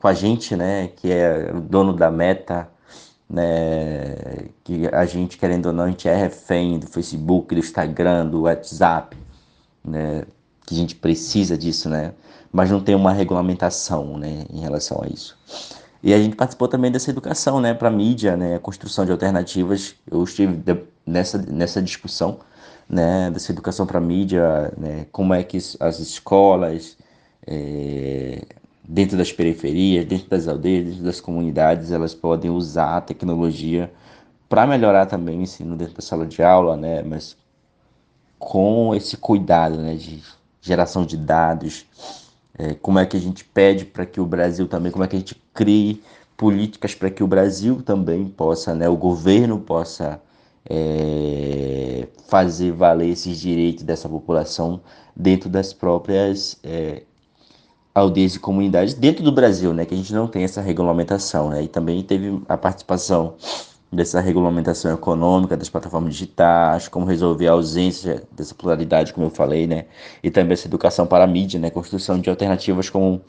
com 0.00 0.08
a 0.08 0.14
gente, 0.14 0.56
né, 0.56 0.88
que 0.88 1.12
é 1.12 1.52
o 1.54 1.60
dono 1.60 1.92
da 1.92 2.10
meta, 2.10 2.68
né, 3.28 4.48
que 4.64 4.88
a 4.88 5.04
gente, 5.04 5.36
querendo 5.36 5.66
ou 5.66 5.72
não, 5.72 5.84
a 5.84 5.88
gente 5.88 6.08
é 6.08 6.16
refém 6.16 6.78
do 6.78 6.86
Facebook, 6.86 7.54
do 7.54 7.60
Instagram, 7.60 8.26
do 8.26 8.42
WhatsApp, 8.42 9.16
né, 9.84 10.24
que 10.66 10.74
a 10.74 10.78
gente 10.78 10.94
precisa 10.96 11.56
disso, 11.56 11.88
né, 11.88 12.14
mas 12.50 12.70
não 12.70 12.80
tem 12.80 12.94
uma 12.94 13.12
regulamentação, 13.12 14.18
né, 14.18 14.46
em 14.50 14.60
relação 14.60 15.02
a 15.02 15.06
isso. 15.06 15.38
E 16.02 16.14
a 16.14 16.18
gente 16.18 16.36
participou 16.36 16.66
também 16.66 16.90
dessa 16.90 17.10
educação, 17.10 17.60
né, 17.60 17.74
para 17.74 17.90
mídia, 17.90 18.36
né, 18.36 18.58
construção 18.58 19.04
de 19.04 19.12
alternativas. 19.12 19.94
Eu 20.10 20.22
estive 20.24 20.62
nessa, 21.06 21.38
nessa 21.38 21.82
discussão 21.82 22.38
né, 22.90 23.30
dessa 23.30 23.52
educação 23.52 23.86
para 23.86 24.00
mídia, 24.00 24.72
né, 24.76 25.06
como 25.12 25.32
é 25.32 25.44
que 25.44 25.56
as 25.78 25.98
escolas, 26.00 26.96
é, 27.46 28.42
dentro 28.82 29.16
das 29.16 29.32
periferias, 29.32 30.04
dentro 30.04 30.28
das 30.28 30.48
aldeias, 30.48 30.86
dentro 30.86 31.04
das 31.04 31.20
comunidades, 31.20 31.92
elas 31.92 32.14
podem 32.14 32.50
usar 32.50 32.96
a 32.96 33.00
tecnologia 33.00 33.92
para 34.48 34.66
melhorar 34.66 35.06
também 35.06 35.38
o 35.38 35.42
ensino 35.42 35.76
dentro 35.76 35.94
da 35.94 36.02
sala 36.02 36.26
de 36.26 36.42
aula, 36.42 36.76
né, 36.76 37.02
mas 37.02 37.36
com 38.38 38.94
esse 38.94 39.16
cuidado 39.16 39.76
né, 39.76 39.94
de 39.94 40.20
geração 40.60 41.04
de 41.06 41.16
dados, 41.16 41.86
é, 42.58 42.74
como 42.74 42.98
é 42.98 43.06
que 43.06 43.16
a 43.16 43.20
gente 43.20 43.44
pede 43.44 43.84
para 43.84 44.04
que 44.04 44.20
o 44.20 44.26
Brasil 44.26 44.66
também, 44.66 44.90
como 44.90 45.04
é 45.04 45.06
que 45.06 45.14
a 45.14 45.18
gente 45.18 45.40
crie 45.60 46.02
políticas 46.38 46.94
para 46.94 47.10
que 47.10 47.22
o 47.22 47.26
Brasil 47.26 47.82
também 47.82 48.24
possa, 48.24 48.74
né, 48.74 48.88
o 48.88 48.96
governo 48.96 49.58
possa 49.58 50.18
é, 50.68 52.08
fazer 52.30 52.72
valer 52.72 53.10
esses 53.10 53.38
direitos 53.38 53.84
dessa 53.84 54.08
população 54.08 54.80
dentro 55.14 55.50
das 55.50 55.74
próprias 55.74 56.58
é, 56.64 57.02
aldeias 57.94 58.36
e 58.36 58.38
comunidades 58.38 58.94
dentro 58.94 59.22
do 59.22 59.30
Brasil, 59.30 59.74
né, 59.74 59.84
que 59.84 59.92
a 59.92 59.96
gente 59.98 60.14
não 60.14 60.26
tem 60.26 60.42
essa 60.42 60.62
regulamentação, 60.62 61.50
né, 61.50 61.62
e 61.62 61.68
também 61.68 62.02
teve 62.02 62.40
a 62.48 62.56
participação 62.56 63.34
dessa 63.92 64.18
regulamentação 64.18 64.94
econômica 64.94 65.58
das 65.58 65.68
plataformas 65.68 66.14
digitais, 66.14 66.88
como 66.88 67.04
resolver 67.04 67.48
a 67.48 67.52
ausência 67.52 68.22
dessa 68.32 68.54
pluralidade, 68.54 69.12
como 69.12 69.26
eu 69.26 69.30
falei, 69.30 69.66
né, 69.66 69.84
e 70.22 70.30
também 70.30 70.54
essa 70.54 70.66
educação 70.66 71.06
para 71.06 71.24
a 71.24 71.26
mídia, 71.26 71.60
né, 71.60 71.68
construção 71.68 72.18
de 72.18 72.30
alternativas 72.30 72.88
como 72.88 73.20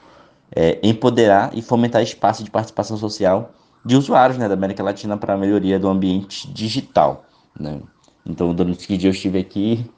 é, 0.56 0.80
empoderar 0.84 1.52
e 1.54 1.62
fomentar 1.62 2.02
espaço 2.02 2.44
de 2.44 2.52
participação 2.52 2.98
social 2.98 3.52
de 3.84 3.96
usuários 3.96 4.38
né, 4.38 4.48
da 4.48 4.54
América 4.54 4.84
Latina 4.84 5.18
para 5.18 5.34
a 5.34 5.38
melhoria 5.38 5.80
do 5.80 5.88
ambiente 5.88 6.52
digital. 6.52 7.26
Né? 7.60 7.82
Então, 8.26 8.54
durante 8.54 8.86
que 8.86 8.98
dia 8.98 9.10
eu 9.10 9.14
estive 9.14 9.40
aqui 9.40 9.90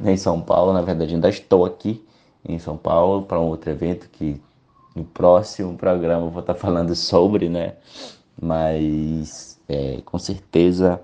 né, 0.00 0.12
em 0.12 0.16
São 0.16 0.40
Paulo, 0.40 0.72
na 0.72 0.82
verdade 0.82 1.14
ainda 1.14 1.28
estou 1.28 1.64
aqui 1.64 2.04
em 2.44 2.58
São 2.58 2.76
Paulo 2.76 3.22
para 3.22 3.40
um 3.40 3.46
outro 3.46 3.70
evento 3.70 4.08
que 4.10 4.40
no 4.94 5.04
próximo 5.04 5.76
programa 5.76 6.26
eu 6.26 6.30
vou 6.30 6.40
estar 6.40 6.54
falando 6.54 6.94
sobre, 6.94 7.48
né? 7.48 7.74
Mas 8.40 9.60
é, 9.68 10.00
com 10.04 10.18
certeza 10.18 11.00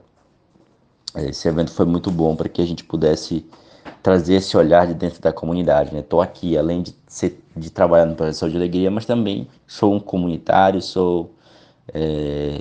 esse 1.14 1.48
evento 1.48 1.72
foi 1.72 1.86
muito 1.86 2.10
bom 2.10 2.36
para 2.36 2.48
que 2.48 2.60
a 2.60 2.66
gente 2.66 2.84
pudesse 2.84 3.46
trazer 4.02 4.34
esse 4.34 4.56
olhar 4.56 4.86
de 4.86 4.94
dentro 4.94 5.20
da 5.20 5.32
comunidade, 5.32 5.92
né? 5.92 6.00
Estou 6.00 6.20
aqui, 6.20 6.58
além 6.58 6.82
de, 6.82 6.94
ser, 7.06 7.42
de 7.56 7.70
trabalhar 7.70 8.06
no 8.06 8.14
Projeto 8.14 8.50
de 8.50 8.56
Alegria, 8.56 8.90
mas 8.90 9.06
também 9.06 9.48
sou 9.66 9.94
um 9.94 10.00
comunitário, 10.00 10.82
sou 10.82 11.34
é, 11.94 12.60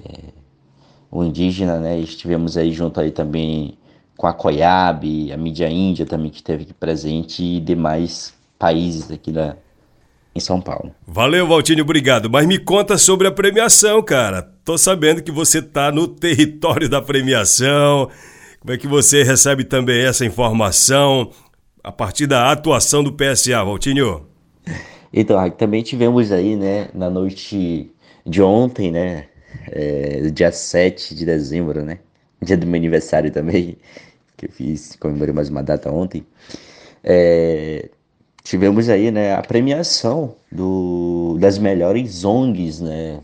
o 1.12 1.24
indígena, 1.24 1.80
né? 1.80 2.00
Estivemos 2.00 2.58
aí 2.58 2.72
junto 2.72 3.00
aí 3.00 3.12
também 3.12 3.78
com 4.18 4.28
a 4.28 4.34
Coiab, 4.34 5.32
a 5.32 5.38
mídia 5.38 5.70
índia 5.70 6.06
também 6.06 6.30
que 6.30 6.38
esteve 6.38 6.64
aqui 6.64 6.74
presente 6.74 7.44
e 7.44 7.60
demais 7.60 8.34
países 8.58 9.12
aqui 9.12 9.32
da, 9.32 9.58
em 10.34 10.40
São 10.40 10.62
Paulo. 10.62 10.94
Valeu, 11.06 11.48
Valtinho, 11.48 11.84
obrigado. 11.84 12.30
Mas 12.30 12.48
me 12.48 12.58
conta 12.58 12.98
sobre 12.98 13.28
a 13.28 13.32
premiação, 13.32 14.02
cara. 14.02 14.42
Tô 14.64 14.78
sabendo 14.78 15.22
que 15.22 15.32
você 15.32 15.62
tá 15.62 15.92
no 15.92 16.08
território 16.08 16.90
da 16.90 17.02
premiação. 17.02 18.10
Como 18.60 18.74
é 18.74 18.78
que 18.78 18.88
você 18.88 19.24
recebe 19.24 19.64
também 19.64 20.06
essa 20.06 20.26
informação 20.26 21.30
a 21.84 21.92
partir 21.92 22.26
da 22.26 22.52
atuação 22.52 23.04
do 23.04 23.14
PSA, 23.14 23.64
Valtinho? 23.64 24.35
Então, 25.18 25.50
também 25.52 25.82
tivemos 25.82 26.30
aí, 26.30 26.58
né, 26.58 26.90
na 26.94 27.10
noite 27.10 27.90
de 28.26 28.42
ontem, 28.42 28.92
né, 28.92 29.28
é, 29.72 30.30
dia 30.30 30.52
7 30.52 31.16
de 31.16 31.26
dezembro, 31.26 31.84
né? 31.84 32.00
Dia 32.42 32.58
do 32.58 32.68
meu 32.68 32.76
aniversário 32.78 33.32
também, 33.32 33.78
que 34.36 34.48
eu 34.48 34.52
fiz, 34.52 34.96
comemorei 34.98 35.34
mais 35.34 35.50
uma 35.50 35.64
data 35.64 35.90
ontem. 35.92 36.26
É, 37.04 37.90
tivemos 38.44 38.90
aí, 38.90 39.12
né, 39.12 39.36
a 39.36 39.42
premiação 39.42 40.36
do, 40.52 41.38
das 41.40 41.58
melhores 41.58 42.24
ONGs, 42.26 42.82
né? 42.82 43.20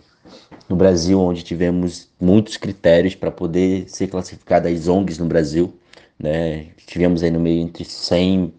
No 0.69 0.75
Brasil, 0.77 1.19
onde 1.19 1.43
tivemos 1.43 2.09
muitos 2.19 2.55
critérios 2.55 3.13
para 3.15 3.29
poder 3.29 3.89
ser 3.89 4.07
classificadas 4.07 4.87
ONGs 4.87 5.17
no 5.17 5.25
Brasil, 5.25 5.73
né? 6.17 6.67
Tivemos 6.87 7.23
aí 7.23 7.31
no 7.31 7.39
meio 7.39 7.61
entre 7.61 7.83
100 7.83 8.53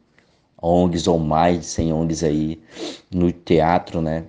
ONGs 0.63 1.09
ou 1.09 1.19
mais 1.19 1.61
de 1.61 1.67
100 1.67 1.93
ONGs 1.93 2.25
aí 2.25 2.61
no 3.11 3.33
teatro, 3.33 4.01
né? 4.01 4.25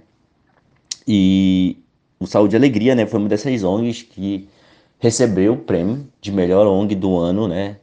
E 1.08 1.78
o 2.20 2.26
Saúde 2.26 2.56
e 2.56 2.58
Alegria, 2.58 2.96
né, 2.96 3.06
foi 3.06 3.20
uma 3.20 3.30
dessas 3.30 3.64
ONGs 3.64 4.02
que 4.04 4.48
recebeu 4.98 5.54
o 5.54 5.58
prêmio 5.58 6.08
de 6.22 6.32
melhor 6.32 6.66
ONG 6.66 6.96
do 6.96 7.18
ano, 7.18 7.48
né, 7.48 7.78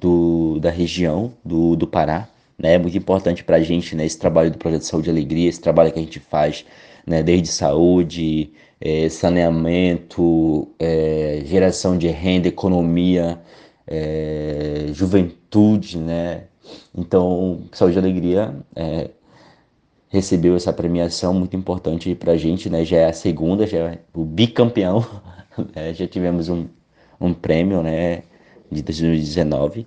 do, 0.00 0.58
da 0.60 0.70
região 0.70 1.32
do, 1.44 1.76
do 1.76 1.86
Pará, 1.86 2.28
né, 2.58 2.74
é 2.74 2.78
muito 2.78 2.98
importante 2.98 3.44
para 3.44 3.56
a 3.56 3.62
gente, 3.62 3.94
né, 3.94 4.04
esse 4.04 4.18
trabalho 4.18 4.50
do 4.50 4.58
Projeto 4.58 4.82
Saúde 4.82 5.08
e 5.08 5.12
Alegria, 5.12 5.48
esse 5.48 5.60
trabalho 5.60 5.92
que 5.92 5.98
a 5.98 6.02
gente 6.02 6.18
faz, 6.18 6.64
né, 7.06 7.22
desde 7.22 7.48
saúde, 7.48 8.52
é, 8.80 9.08
saneamento, 9.08 10.68
é, 10.78 11.42
geração 11.44 11.96
de 11.96 12.08
renda, 12.08 12.48
economia, 12.48 13.40
é, 13.86 14.86
juventude, 14.92 15.98
né, 15.98 16.44
Então, 16.96 17.62
Saúde 17.72 17.96
e 17.96 17.98
Alegria 17.98 18.54
é, 18.74 19.10
recebeu 20.08 20.56
essa 20.56 20.72
premiação 20.72 21.32
muito 21.32 21.56
importante 21.56 22.14
para 22.14 22.32
a 22.32 22.36
gente, 22.36 22.68
né? 22.68 22.84
Já 22.84 22.98
é 22.98 23.06
a 23.06 23.12
segunda, 23.12 23.66
já 23.66 23.78
é 23.78 23.98
o 24.14 24.24
bicampeão, 24.24 25.04
né? 25.74 25.94
já 25.94 26.06
tivemos 26.06 26.48
um, 26.48 26.66
um 27.20 27.32
prêmio, 27.32 27.82
né? 27.82 28.22
De 28.70 28.82
2019 28.82 29.86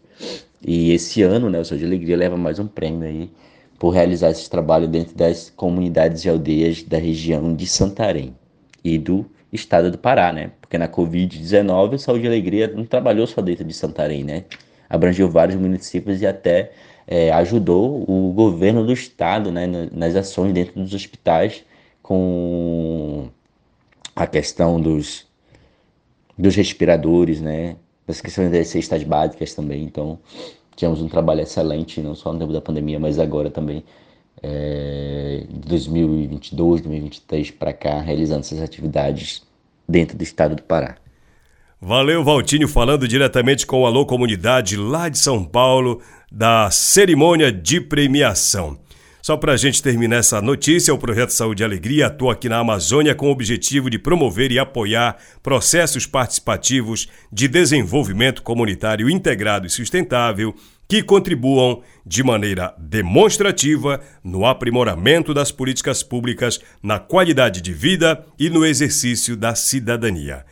e 0.66 0.92
esse 0.92 1.22
ano, 1.22 1.50
né? 1.50 1.60
O 1.60 1.66
Saúde 1.66 1.84
e 1.84 1.88
Alegria 1.88 2.18
leva 2.18 2.38
mais 2.38 2.58
um 2.60 2.68
prêmio 2.68 3.08
aí 3.08 3.30
por 3.78 3.90
realizar 3.90 4.30
esse 4.30 4.50
trabalho 4.50 4.88
dentro 4.88 5.16
das 5.16 5.50
comunidades 5.50 6.24
e 6.24 6.30
aldeias 6.30 6.84
da 6.84 6.98
região 6.98 7.54
de 7.54 7.68
Santarém 7.68 8.34
e 8.84 8.98
do 8.98 9.26
estado 9.52 9.92
do 9.92 9.98
Pará, 9.98 10.32
né? 10.32 10.52
Porque 10.62 10.78
na 10.78 10.88
Covid-19 10.88 11.96
o 11.96 12.00
Saúde 12.00 12.26
e 12.26 12.28
Alegria 12.28 12.68
não 12.74 12.86
trabalhou 12.86 13.28
só 13.28 13.42
dentro 13.42 13.66
de 13.66 13.74
Santarém, 13.74 14.24
né? 14.24 14.46
Abrangeu 14.94 15.28
vários 15.28 15.60
municípios 15.60 16.22
e 16.22 16.28
até 16.28 16.72
é, 17.08 17.32
ajudou 17.32 18.06
o 18.08 18.32
governo 18.32 18.86
do 18.86 18.94
estado 18.94 19.52
né, 19.52 19.66
nas 19.92 20.16
ações 20.16 20.54
dentro 20.54 20.80
dos 20.80 20.94
hospitais 20.94 21.66
com 22.04 23.28
a 24.16 24.28
questão 24.28 24.80
dos, 24.80 25.26
dos 26.38 26.56
respiradores, 26.56 27.42
né, 27.42 27.76
das 28.06 28.22
questões 28.22 28.52
das 28.52 28.68
cestas 28.68 29.02
básicas 29.04 29.56
também. 29.56 29.84
Então, 29.84 30.20
tivemos 30.76 31.02
um 31.02 31.08
trabalho 31.08 31.42
excelente, 31.42 32.00
não 32.00 32.14
só 32.14 32.32
no 32.32 32.38
tempo 32.38 32.54
da 32.54 32.62
pandemia, 32.62 33.00
mas 33.00 33.18
agora 33.18 33.50
também, 33.50 33.84
é, 34.44 35.44
de 35.50 35.68
2022, 35.70 36.82
2023 36.82 37.50
para 37.50 37.74
cá, 37.74 38.00
realizando 38.00 38.42
essas 38.42 38.62
atividades 38.62 39.42
dentro 39.90 40.16
do 40.16 40.24
estado 40.24 40.56
do 40.56 40.62
Pará. 40.62 40.98
Valeu, 41.86 42.24
Valtinho, 42.24 42.66
falando 42.66 43.06
diretamente 43.06 43.68
com 43.68 43.86
a 43.86 43.90
Alô 43.90 44.06
Comunidade 44.06 44.78
lá 44.78 45.10
de 45.10 45.18
São 45.18 45.44
Paulo, 45.44 46.02
da 46.32 46.72
cerimônia 46.72 47.52
de 47.52 47.82
premiação. 47.82 48.80
Só 49.22 49.36
para 49.36 49.52
a 49.52 49.58
gente 49.58 49.84
terminar 49.84 50.16
essa 50.20 50.42
notícia, 50.42 50.94
o 50.94 50.98
Projeto 50.98 51.32
Saúde 51.32 51.62
e 51.62 51.66
Alegria 51.66 52.08
atua 52.08 52.32
aqui 52.32 52.48
na 52.48 52.60
Amazônia 52.60 53.14
com 53.14 53.28
o 53.28 53.32
objetivo 53.32 53.90
de 53.90 54.00
promover 54.00 54.50
e 54.50 54.58
apoiar 54.58 55.18
processos 55.44 56.06
participativos 56.06 57.10
de 57.30 57.50
desenvolvimento 57.50 58.44
comunitário 58.44 59.10
integrado 59.10 59.68
e 59.68 59.70
sustentável 59.70 60.56
que 60.88 61.04
contribuam 61.04 61.82
de 62.06 62.24
maneira 62.24 62.74
demonstrativa 62.78 64.00
no 64.24 64.46
aprimoramento 64.46 65.34
das 65.34 65.52
políticas 65.52 66.02
públicas, 66.02 66.62
na 66.82 66.98
qualidade 66.98 67.60
de 67.60 67.74
vida 67.74 68.26
e 68.40 68.50
no 68.50 68.66
exercício 68.66 69.36
da 69.36 69.54
cidadania. 69.54 70.46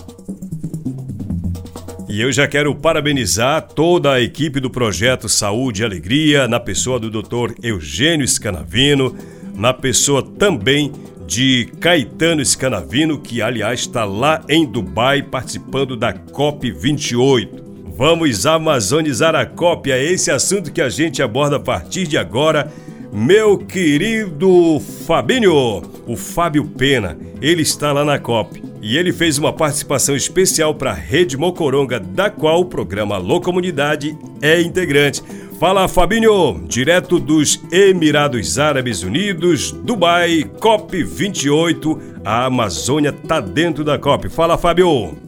E 2.08 2.20
eu 2.20 2.32
já 2.32 2.48
quero 2.48 2.74
parabenizar 2.74 3.62
toda 3.62 4.12
a 4.12 4.20
equipe 4.20 4.58
do 4.58 4.68
projeto 4.68 5.28
Saúde 5.28 5.82
e 5.82 5.84
Alegria, 5.84 6.48
na 6.48 6.58
pessoa 6.58 6.98
do 6.98 7.08
Dr. 7.08 7.54
Eugênio 7.62 8.26
Scanavino, 8.26 9.16
na 9.54 9.72
pessoa 9.72 10.20
também 10.20 10.90
de 11.30 11.68
Caetano 11.78 12.44
Scanavino, 12.44 13.16
que 13.16 13.40
aliás 13.40 13.78
está 13.78 14.04
lá 14.04 14.42
em 14.48 14.66
Dubai 14.66 15.22
participando 15.22 15.96
da 15.96 16.12
COP28. 16.12 17.48
Vamos 17.96 18.46
amazonizar 18.46 19.36
a 19.36 19.46
COP, 19.46 19.92
é 19.92 20.02
esse 20.02 20.32
assunto 20.32 20.72
que 20.72 20.82
a 20.82 20.88
gente 20.88 21.22
aborda 21.22 21.54
a 21.54 21.60
partir 21.60 22.08
de 22.08 22.18
agora. 22.18 22.72
Meu 23.12 23.56
querido 23.56 24.80
Fabinho, 25.06 25.82
o 26.04 26.16
Fábio 26.16 26.64
Pena, 26.64 27.16
ele 27.40 27.62
está 27.62 27.92
lá 27.92 28.04
na 28.04 28.18
COP 28.18 28.60
e 28.82 28.96
ele 28.96 29.12
fez 29.12 29.38
uma 29.38 29.52
participação 29.52 30.16
especial 30.16 30.74
para 30.74 30.90
a 30.90 30.94
Rede 30.94 31.36
Mocoronga, 31.36 32.00
da 32.00 32.28
qual 32.28 32.62
o 32.62 32.64
programa 32.64 33.14
Alô 33.14 33.40
Comunidade 33.40 34.18
é 34.42 34.60
integrante. 34.60 35.22
Fala 35.60 35.86
Fabinho, 35.88 36.58
direto 36.66 37.20
dos 37.20 37.62
Emirados 37.70 38.58
Árabes 38.58 39.02
Unidos, 39.02 39.72
Dubai, 39.72 40.50
COP28. 40.58 42.22
A 42.24 42.46
Amazônia 42.46 43.12
tá 43.12 43.42
dentro 43.42 43.84
da 43.84 43.98
COP. 43.98 44.30
Fala 44.30 44.56
Fábio. 44.56 45.18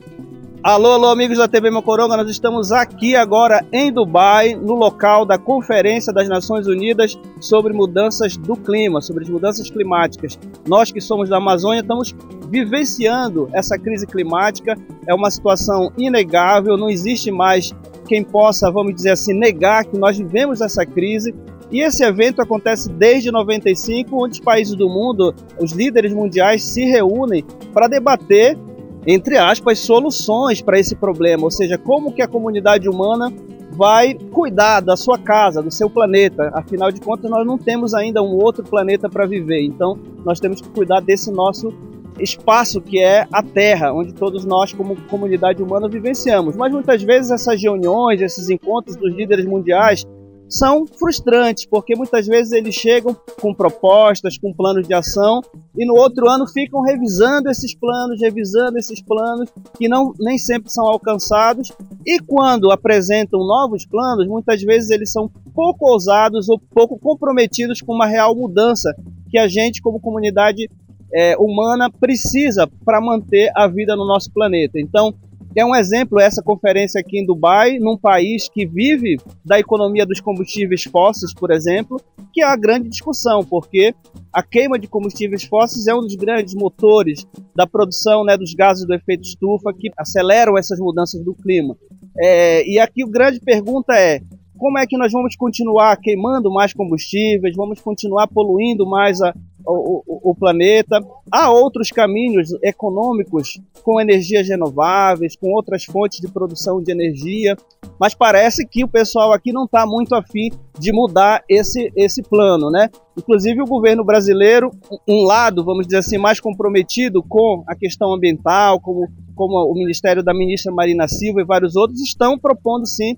Alô, 0.63 0.93
alô, 0.93 1.09
amigos 1.09 1.37
da 1.37 1.47
TV 1.47 1.71
Mocoronga, 1.71 2.17
nós 2.17 2.31
estamos 2.31 2.73
aqui 2.73 3.15
agora 3.15 3.63
em 3.71 3.93
Dubai, 3.93 4.55
no 4.55 4.75
local 4.75 5.27
da 5.27 5.37
Conferência 5.37 6.15
das 6.15 6.31
Nações 6.31 6.67
Unidas 6.67 7.19
sobre 7.39 7.75
mudanças 7.75 8.35
do 8.35 8.57
clima, 8.57 9.03
sobre 9.03 9.25
as 9.25 9.29
mudanças 9.29 9.69
climáticas. 9.69 10.39
Nós 10.67 10.91
que 10.91 11.01
somos 11.03 11.29
da 11.29 11.37
Amazônia 11.37 11.81
estamos 11.81 12.15
vivenciando 12.49 13.51
essa 13.53 13.77
crise 13.77 14.07
climática, 14.07 14.79
é 15.07 15.13
uma 15.13 15.31
situação 15.31 15.93
inegável, 15.99 16.79
não 16.79 16.89
existe 16.89 17.31
mais 17.31 17.75
quem 18.13 18.23
possa, 18.23 18.71
vamos 18.71 18.95
dizer 18.95 19.13
assim, 19.13 19.33
negar 19.33 19.87
que 19.87 19.97
nós 19.97 20.19
vivemos 20.19 20.61
essa 20.61 20.85
crise. 20.85 21.35
E 21.71 21.81
esse 21.81 22.05
evento 22.05 22.43
acontece 22.43 22.91
desde 22.91 23.31
95, 23.31 24.23
onde 24.23 24.35
os 24.35 24.41
países 24.41 24.75
do 24.75 24.87
mundo, 24.87 25.35
os 25.59 25.73
líderes 25.73 26.13
mundiais, 26.13 26.63
se 26.63 26.85
reúnem 26.85 27.43
para 27.73 27.89
debater, 27.89 28.59
entre 29.07 29.39
aspas, 29.39 29.79
soluções 29.79 30.61
para 30.61 30.79
esse 30.79 30.95
problema, 30.95 31.45
ou 31.45 31.51
seja, 31.51 31.79
como 31.79 32.13
que 32.13 32.21
a 32.21 32.29
comunidade 32.29 32.87
humana 32.87 33.33
vai 33.71 34.13
cuidar 34.13 34.81
da 34.81 34.95
sua 34.95 35.17
casa, 35.17 35.63
do 35.63 35.71
seu 35.71 35.89
planeta. 35.89 36.51
Afinal 36.53 36.93
de 36.93 37.01
contas, 37.01 37.31
nós 37.31 37.47
não 37.47 37.57
temos 37.57 37.95
ainda 37.95 38.23
um 38.23 38.35
outro 38.35 38.63
planeta 38.63 39.09
para 39.09 39.25
viver, 39.25 39.63
então 39.63 39.99
nós 40.23 40.39
temos 40.39 40.61
que 40.61 40.69
cuidar 40.69 41.01
desse 41.01 41.31
nosso 41.31 41.73
espaço 42.19 42.81
que 42.81 43.01
é 43.01 43.27
a 43.33 43.43
Terra, 43.43 43.93
onde 43.93 44.13
todos 44.13 44.45
nós, 44.45 44.73
como 44.73 44.97
comunidade 45.09 45.63
humana, 45.63 45.89
vivenciamos. 45.89 46.57
Mas 46.57 46.73
muitas 46.73 47.03
vezes 47.03 47.31
essas 47.31 47.61
reuniões, 47.63 48.21
esses 48.21 48.49
encontros 48.51 48.97
dos 48.97 49.15
líderes 49.15 49.45
mundiais 49.45 50.05
são 50.53 50.87
frustrantes, 50.87 51.65
porque 51.65 51.97
muitas 51.97 52.27
vezes 52.27 52.53
eles 52.53 52.75
chegam 52.75 53.17
com 53.41 53.55
propostas, 53.55 54.37
com 54.37 54.53
planos 54.53 54.87
de 54.87 54.93
ação, 54.93 55.41
e 55.75 55.87
no 55.87 55.95
outro 55.95 56.29
ano 56.29 56.47
ficam 56.47 56.83
revisando 56.83 57.49
esses 57.49 57.75
planos, 57.75 58.21
revisando 58.21 58.77
esses 58.77 59.01
planos, 59.01 59.49
que 59.79 59.89
não, 59.89 60.13
nem 60.21 60.37
sempre 60.37 60.71
são 60.71 60.87
alcançados, 60.87 61.73
e 62.07 62.19
quando 62.19 62.71
apresentam 62.71 63.41
novos 63.41 63.87
planos, 63.87 64.29
muitas 64.29 64.61
vezes 64.63 64.91
eles 64.91 65.11
são 65.11 65.31
pouco 65.55 65.91
ousados 65.91 66.51
ou 66.51 66.59
pouco 66.59 66.99
comprometidos 66.99 67.81
com 67.81 67.95
uma 67.95 68.07
real 68.07 68.35
mudança 68.35 68.95
que 69.31 69.39
a 69.39 69.49
gente, 69.49 69.81
como 69.81 69.99
comunidade 69.99 70.69
é, 71.15 71.37
humana 71.37 71.91
precisa 71.91 72.69
para 72.85 73.01
manter 73.01 73.51
a 73.55 73.67
vida 73.67 73.95
no 73.97 74.07
nosso 74.07 74.33
planeta. 74.33 74.79
Então, 74.79 75.15
é 75.55 75.65
um 75.65 75.75
exemplo 75.75 76.19
essa 76.19 76.43
conferência 76.43 76.99
aqui 76.99 77.19
em 77.19 77.27
Dubai, 77.27 77.79
num 77.79 77.97
país 77.97 78.49
que 78.49 78.67
vive 78.67 79.19
da 79.45 79.61
economia 79.61 80.07
dos 80.07 80.21
combustíveis 80.21 80.85
fósseis, 80.85 81.35
por 81.35 81.51
exemplo, 81.51 82.01
que 82.33 82.43
é 82.43 82.47
a 82.47 82.57
grande 82.57 82.89
discussão, 82.89 83.45
porque 83.45 83.95
a 84.33 84.43
queima 84.43 84.79
de 84.79 84.89
combustíveis 84.89 85.45
fósseis 85.45 85.87
é 85.87 85.95
um 85.95 86.01
dos 86.01 86.15
grandes 86.15 86.55
motores 86.55 87.27
da 87.55 87.67
produção 87.67 88.25
né, 88.25 88.35
dos 88.37 88.55
gases 88.55 88.87
do 88.87 88.95
efeito 88.95 89.25
estufa 89.25 89.75
que 89.79 89.91
aceleram 89.99 90.57
essas 90.57 90.79
mudanças 90.79 91.23
do 91.23 91.35
clima. 91.35 91.77
É, 92.19 92.67
e 92.67 92.79
aqui 92.79 93.03
a 93.03 93.07
grande 93.07 93.39
pergunta 93.39 93.93
é: 93.95 94.21
como 94.57 94.79
é 94.79 94.87
que 94.87 94.97
nós 94.97 95.13
vamos 95.13 95.37
continuar 95.37 95.97
queimando 95.97 96.51
mais 96.51 96.73
combustíveis, 96.73 97.55
vamos 97.57 97.81
continuar 97.81 98.27
poluindo 98.29 98.87
mais 98.89 99.21
a, 99.21 99.35
o, 99.67 100.31
o, 100.31 100.35
planeta. 100.35 101.01
Há 101.31 101.51
outros 101.51 101.91
caminhos 101.91 102.51
econômicos 102.63 103.61
com 103.83 104.01
energias 104.01 104.49
renováveis, 104.49 105.37
com 105.37 105.53
outras 105.53 105.85
fontes 105.85 106.21
de 106.21 106.29
produção 106.29 106.83
de 106.83 106.93
energia, 106.93 107.57
mas 107.99 108.15
parece 108.15 108.67
que 108.67 108.85
o 108.85 108.89
pessoal 108.89 109.33
aqui 109.33 109.53
não 109.53 109.65
está 109.65 109.87
muito 109.87 110.15
afim 110.15 110.51
de 110.79 110.93
mudar 110.93 111.43
esse, 111.49 111.93
esse 111.97 112.23
plano, 112.23 112.71
né? 112.71 112.89
Inclusive 113.17 113.61
o 113.61 113.67
governo 113.67 114.05
brasileiro, 114.05 114.71
um 115.07 115.25
lado, 115.25 115.65
vamos 115.65 115.87
dizer 115.87 115.99
assim, 115.99 116.19
mais 116.19 116.41
comprometido 116.41 117.23
com 117.23 117.63
a 117.67 117.75
questão 117.75 118.13
ambiental, 118.13 118.81
como, 118.81 119.09
como 119.35 119.71
o 119.71 119.75
Ministério 119.75 120.23
da 120.23 120.33
Ministra 120.33 120.73
Marina 120.73 121.07
Silva 121.09 121.41
e 121.41 121.45
vários 121.45 121.77
outros, 121.77 122.01
estão 122.01 122.39
propondo 122.39 122.87
sim 122.87 123.17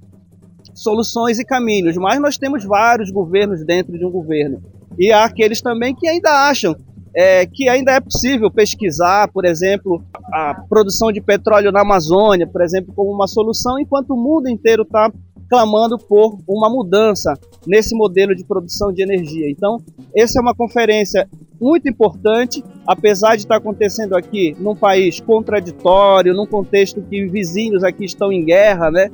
soluções 0.74 1.38
e 1.38 1.44
caminhos, 1.44 1.96
mas 1.96 2.20
nós 2.20 2.36
temos 2.36 2.64
vários 2.64 3.10
governos 3.10 3.64
dentro 3.64 3.96
de 3.96 4.04
um 4.04 4.10
governo. 4.10 4.62
E 4.98 5.12
há 5.12 5.24
aqueles 5.24 5.60
também 5.60 5.94
que 5.94 6.08
ainda 6.08 6.48
acham 6.48 6.76
é, 7.14 7.46
que 7.46 7.68
ainda 7.68 7.92
é 7.92 8.00
possível 8.00 8.50
pesquisar, 8.50 9.30
por 9.32 9.44
exemplo, 9.44 10.02
a 10.32 10.54
produção 10.68 11.12
de 11.12 11.20
petróleo 11.20 11.70
na 11.70 11.82
Amazônia, 11.82 12.46
por 12.46 12.60
exemplo, 12.60 12.92
como 12.94 13.12
uma 13.12 13.28
solução, 13.28 13.78
enquanto 13.78 14.10
o 14.10 14.16
mundo 14.16 14.48
inteiro 14.48 14.82
está 14.82 15.12
clamando 15.48 15.96
por 15.98 16.38
uma 16.48 16.68
mudança 16.68 17.34
nesse 17.66 17.94
modelo 17.94 18.34
de 18.34 18.44
produção 18.44 18.92
de 18.92 19.02
energia. 19.02 19.48
Então, 19.48 19.78
essa 20.16 20.38
é 20.38 20.42
uma 20.42 20.54
conferência 20.54 21.28
muito 21.60 21.88
importante, 21.88 22.64
apesar 22.86 23.36
de 23.36 23.42
estar 23.42 23.56
acontecendo 23.56 24.16
aqui 24.16 24.56
num 24.58 24.74
país 24.74 25.20
contraditório, 25.20 26.34
num 26.34 26.46
contexto 26.46 27.00
que 27.02 27.26
vizinhos 27.26 27.84
aqui 27.84 28.04
estão 28.04 28.32
em 28.32 28.44
guerra, 28.44 28.90
né? 28.90 29.10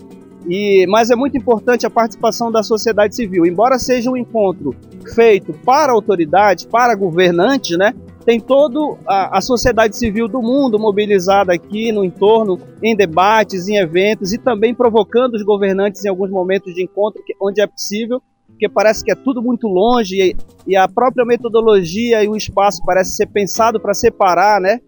E, 0.48 0.86
mas 0.88 1.10
é 1.10 1.16
muito 1.16 1.36
importante 1.36 1.86
a 1.86 1.90
participação 1.90 2.50
da 2.50 2.62
sociedade 2.62 3.14
civil. 3.14 3.44
Embora 3.44 3.78
seja 3.78 4.10
um 4.10 4.16
encontro 4.16 4.74
feito 5.14 5.52
para 5.52 5.92
autoridades, 5.92 6.64
para 6.64 6.94
governantes, 6.94 7.76
né? 7.76 7.94
Tem 8.24 8.38
toda 8.38 8.98
a, 9.06 9.40
sociedade 9.40 9.96
civil 9.96 10.28
do 10.28 10.42
mundo 10.42 10.78
mobilizada 10.78 11.54
aqui 11.54 11.90
no 11.90 12.04
entorno, 12.04 12.60
em 12.82 12.94
debates, 12.94 13.66
em 13.66 13.76
eventos 13.76 14.32
e 14.32 14.38
também 14.38 14.74
provocando 14.74 15.34
os 15.34 15.42
governantes 15.42 16.04
em 16.04 16.08
alguns 16.08 16.30
momentos 16.30 16.74
de 16.74 16.82
encontro, 16.82 17.22
onde 17.40 17.62
é 17.62 17.66
possível, 17.66 18.22
porque 18.46 18.68
parece 18.68 19.02
que 19.02 19.10
é 19.10 19.14
tudo 19.14 19.42
muito 19.42 19.66
longe 19.66 20.16
e, 20.16 20.36
e 20.66 20.76
a 20.76 20.86
própria 20.86 21.24
metodologia 21.24 22.22
e 22.22 22.28
o 22.28 22.36
espaço 22.36 22.82
parece 22.84 23.16
ser 23.16 23.26
pensado 23.26 23.80
para 23.80 23.94
separar, 23.94 24.60
né? 24.60 24.80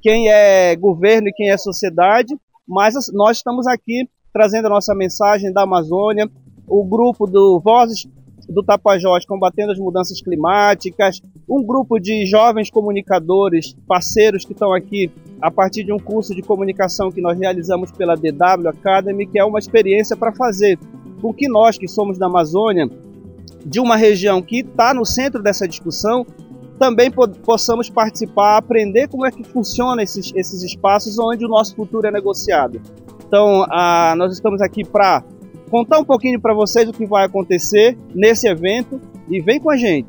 Quem 0.00 0.28
é 0.30 0.76
governo 0.76 1.28
e 1.28 1.32
quem 1.32 1.50
é 1.50 1.58
sociedade, 1.58 2.34
mas 2.66 2.94
nós 3.12 3.38
estamos 3.38 3.66
aqui 3.66 4.08
trazendo 4.38 4.66
a 4.66 4.70
nossa 4.70 4.94
mensagem 4.94 5.52
da 5.52 5.62
Amazônia, 5.62 6.30
o 6.68 6.84
grupo 6.84 7.26
do 7.26 7.58
Vozes 7.58 8.06
do 8.48 8.62
Tapajós 8.62 9.26
combatendo 9.26 9.72
as 9.72 9.78
mudanças 9.80 10.22
climáticas, 10.22 11.20
um 11.50 11.60
grupo 11.60 11.98
de 11.98 12.24
jovens 12.24 12.70
comunicadores, 12.70 13.74
parceiros 13.88 14.44
que 14.44 14.52
estão 14.52 14.72
aqui 14.72 15.10
a 15.42 15.50
partir 15.50 15.82
de 15.82 15.92
um 15.92 15.98
curso 15.98 16.36
de 16.36 16.40
comunicação 16.40 17.10
que 17.10 17.20
nós 17.20 17.36
realizamos 17.36 17.90
pela 17.90 18.14
DW 18.14 18.68
Academy, 18.68 19.26
que 19.26 19.40
é 19.40 19.44
uma 19.44 19.58
experiência 19.58 20.16
para 20.16 20.32
fazer 20.32 20.78
com 21.20 21.34
que 21.34 21.48
nós 21.48 21.76
que 21.76 21.88
somos 21.88 22.16
da 22.16 22.26
Amazônia, 22.26 22.88
de 23.66 23.80
uma 23.80 23.96
região 23.96 24.40
que 24.40 24.60
está 24.60 24.94
no 24.94 25.04
centro 25.04 25.42
dessa 25.42 25.66
discussão, 25.66 26.24
também 26.78 27.10
possamos 27.10 27.90
participar, 27.90 28.56
aprender 28.56 29.08
como 29.08 29.26
é 29.26 29.32
que 29.32 29.42
funciona 29.42 30.00
esses, 30.00 30.32
esses 30.36 30.62
espaços 30.62 31.18
onde 31.18 31.44
o 31.44 31.48
nosso 31.48 31.74
futuro 31.74 32.06
é 32.06 32.12
negociado. 32.12 32.80
Então, 33.28 33.66
a, 33.68 34.14
nós 34.16 34.32
estamos 34.32 34.62
aqui 34.62 34.82
para 34.82 35.22
contar 35.70 35.98
um 35.98 36.04
pouquinho 36.04 36.40
para 36.40 36.54
vocês 36.54 36.88
o 36.88 36.92
que 36.92 37.06
vai 37.06 37.26
acontecer 37.26 37.96
nesse 38.14 38.48
evento 38.48 38.98
e 39.28 39.38
vem 39.38 39.60
com 39.60 39.70
a 39.70 39.76
gente. 39.76 40.08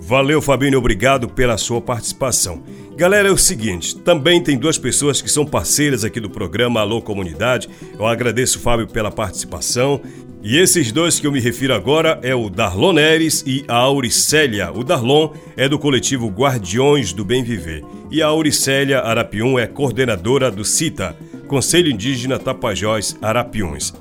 Valeu, 0.00 0.40
Fabinho, 0.40 0.78
obrigado 0.78 1.28
pela 1.28 1.58
sua 1.58 1.82
participação. 1.82 2.62
Galera, 2.96 3.28
é 3.28 3.30
o 3.30 3.36
seguinte, 3.36 3.94
também 3.98 4.42
tem 4.42 4.56
duas 4.56 4.78
pessoas 4.78 5.20
que 5.20 5.30
são 5.30 5.44
parceiras 5.44 6.02
aqui 6.02 6.18
do 6.18 6.30
programa 6.30 6.80
Alô 6.80 7.02
Comunidade. 7.02 7.68
Eu 7.98 8.06
agradeço, 8.06 8.58
Fábio, 8.58 8.88
pela 8.88 9.10
participação. 9.10 10.00
E 10.42 10.56
esses 10.56 10.90
dois 10.90 11.20
que 11.20 11.26
eu 11.26 11.32
me 11.32 11.40
refiro 11.40 11.74
agora 11.74 12.18
é 12.22 12.34
o 12.34 12.48
Darlon 12.48 12.94
Neres 12.94 13.44
e 13.46 13.64
a 13.68 13.76
Auricélia. 13.76 14.72
O 14.72 14.82
Darlon 14.82 15.32
é 15.56 15.68
do 15.68 15.78
coletivo 15.78 16.28
Guardiões 16.28 17.12
do 17.12 17.24
Bem 17.24 17.44
Viver 17.44 17.84
e 18.10 18.22
a 18.22 18.28
Auricélia 18.28 19.00
Arapium 19.00 19.58
é 19.58 19.66
coordenadora 19.66 20.50
do 20.50 20.64
CITA, 20.64 21.14
Conselho 21.48 21.90
Indígena 21.90 22.38
Tapajós 22.38 23.16
Arapiuns. 23.22 23.94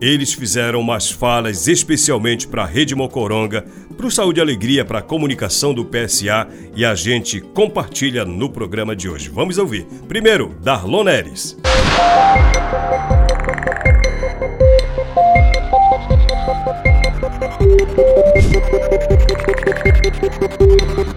Eles 0.00 0.32
fizeram 0.32 0.80
umas 0.80 1.10
falas 1.10 1.68
especialmente 1.68 2.48
para 2.48 2.62
a 2.62 2.66
Rede 2.66 2.94
Mocoronga, 2.94 3.66
para 3.96 4.06
o 4.06 4.10
Saúde 4.10 4.40
e 4.40 4.42
Alegria, 4.42 4.84
para 4.84 5.00
a 5.00 5.02
comunicação 5.02 5.74
do 5.74 5.84
PSA 5.84 6.48
e 6.74 6.84
a 6.84 6.94
gente 6.94 7.40
compartilha 7.40 8.24
no 8.24 8.48
programa 8.48 8.96
de 8.96 9.08
hoje. 9.08 9.28
Vamos 9.28 9.58
ouvir. 9.58 9.84
Primeiro, 10.08 10.56
Darlon 10.62 11.04
Neres. 11.04 11.56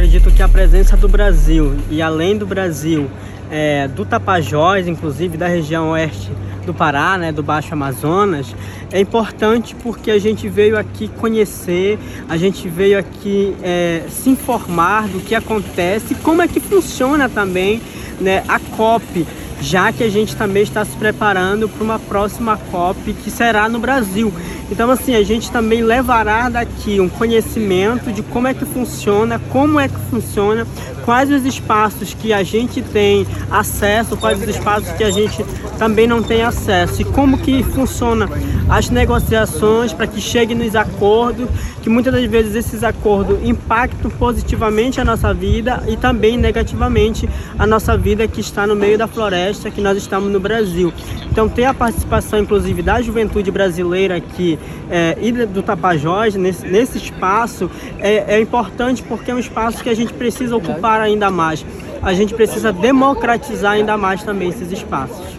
Acredito 0.00 0.30
que 0.30 0.42
a 0.42 0.48
presença 0.48 0.96
do 0.96 1.06
Brasil 1.06 1.76
e 1.90 2.00
além 2.00 2.34
do 2.34 2.46
Brasil 2.46 3.10
é, 3.50 3.86
do 3.86 4.02
Tapajós, 4.06 4.88
inclusive 4.88 5.36
da 5.36 5.46
região 5.46 5.90
oeste 5.90 6.30
do 6.64 6.72
Pará, 6.72 7.18
né, 7.18 7.30
do 7.30 7.42
Baixo 7.42 7.74
Amazonas, 7.74 8.56
é 8.90 8.98
importante 8.98 9.74
porque 9.74 10.10
a 10.10 10.18
gente 10.18 10.48
veio 10.48 10.78
aqui 10.78 11.06
conhecer, 11.06 11.98
a 12.30 12.38
gente 12.38 12.66
veio 12.66 12.98
aqui 12.98 13.54
é, 13.62 14.04
se 14.08 14.30
informar 14.30 15.06
do 15.06 15.20
que 15.20 15.34
acontece, 15.34 16.14
como 16.14 16.40
é 16.40 16.48
que 16.48 16.60
funciona 16.60 17.28
também 17.28 17.82
né, 18.18 18.42
a 18.48 18.58
COP, 18.58 19.26
já 19.60 19.92
que 19.92 20.02
a 20.02 20.08
gente 20.08 20.34
também 20.34 20.62
está 20.62 20.82
se 20.82 20.96
preparando 20.96 21.68
para 21.68 21.84
uma 21.84 21.98
próxima 21.98 22.56
COP 22.56 23.12
que 23.12 23.30
será 23.30 23.68
no 23.68 23.78
Brasil. 23.78 24.32
Então, 24.70 24.90
assim, 24.90 25.16
a 25.16 25.22
gente 25.22 25.50
também 25.50 25.82
levará 25.82 26.48
daqui 26.48 27.00
um 27.00 27.08
conhecimento 27.08 28.12
de 28.12 28.22
como 28.22 28.46
é 28.46 28.54
que 28.54 28.64
funciona, 28.64 29.40
como 29.50 29.80
é 29.80 29.88
que 29.88 29.98
funciona, 30.08 30.66
quais 31.04 31.30
os 31.30 31.44
espaços 31.44 32.14
que 32.14 32.32
a 32.32 32.42
gente 32.42 32.80
tem 32.80 33.26
acesso, 33.50 34.16
quais 34.16 34.40
os 34.40 34.48
espaços 34.48 34.90
que 34.92 35.02
a 35.02 35.10
gente 35.10 35.44
também 35.76 36.06
não 36.06 36.22
tem 36.22 36.42
acesso 36.42 37.02
e 37.02 37.04
como 37.04 37.38
que 37.38 37.62
funciona 37.62 38.28
as 38.68 38.90
negociações 38.90 39.92
para 39.92 40.06
que 40.06 40.20
chegue 40.20 40.54
nos 40.54 40.76
acordos, 40.76 41.48
que 41.82 41.90
muitas 41.90 42.12
das 42.12 42.24
vezes 42.26 42.54
esses 42.54 42.84
acordos 42.84 43.38
impactam 43.42 44.10
positivamente 44.10 45.00
a 45.00 45.04
nossa 45.04 45.34
vida 45.34 45.82
e 45.88 45.96
também 45.96 46.36
negativamente 46.36 47.28
a 47.58 47.66
nossa 47.66 47.96
vida 47.96 48.28
que 48.28 48.40
está 48.40 48.66
no 48.66 48.76
meio 48.76 48.96
da 48.96 49.08
floresta, 49.08 49.70
que 49.70 49.80
nós 49.80 49.96
estamos 49.96 50.30
no 50.30 50.38
Brasil. 50.38 50.92
Então 51.32 51.48
ter 51.48 51.64
a 51.64 51.74
participação 51.74 52.38
inclusive 52.38 52.82
da 52.82 53.02
juventude 53.02 53.50
brasileira 53.50 54.16
aqui 54.16 54.59
é, 54.90 55.16
e 55.20 55.32
do 55.32 55.62
Tapajós 55.62 56.34
nesse, 56.34 56.66
nesse 56.66 56.98
espaço 56.98 57.70
é, 57.98 58.36
é 58.36 58.40
importante 58.40 59.02
porque 59.02 59.30
é 59.30 59.34
um 59.34 59.38
espaço 59.38 59.82
que 59.82 59.88
a 59.88 59.94
gente 59.94 60.12
precisa 60.12 60.56
ocupar 60.56 61.00
ainda 61.00 61.30
mais. 61.30 61.64
A 62.02 62.12
gente 62.12 62.34
precisa 62.34 62.72
democratizar 62.72 63.72
ainda 63.72 63.96
mais 63.96 64.22
também 64.22 64.48
esses 64.48 64.72
espaços. 64.72 65.38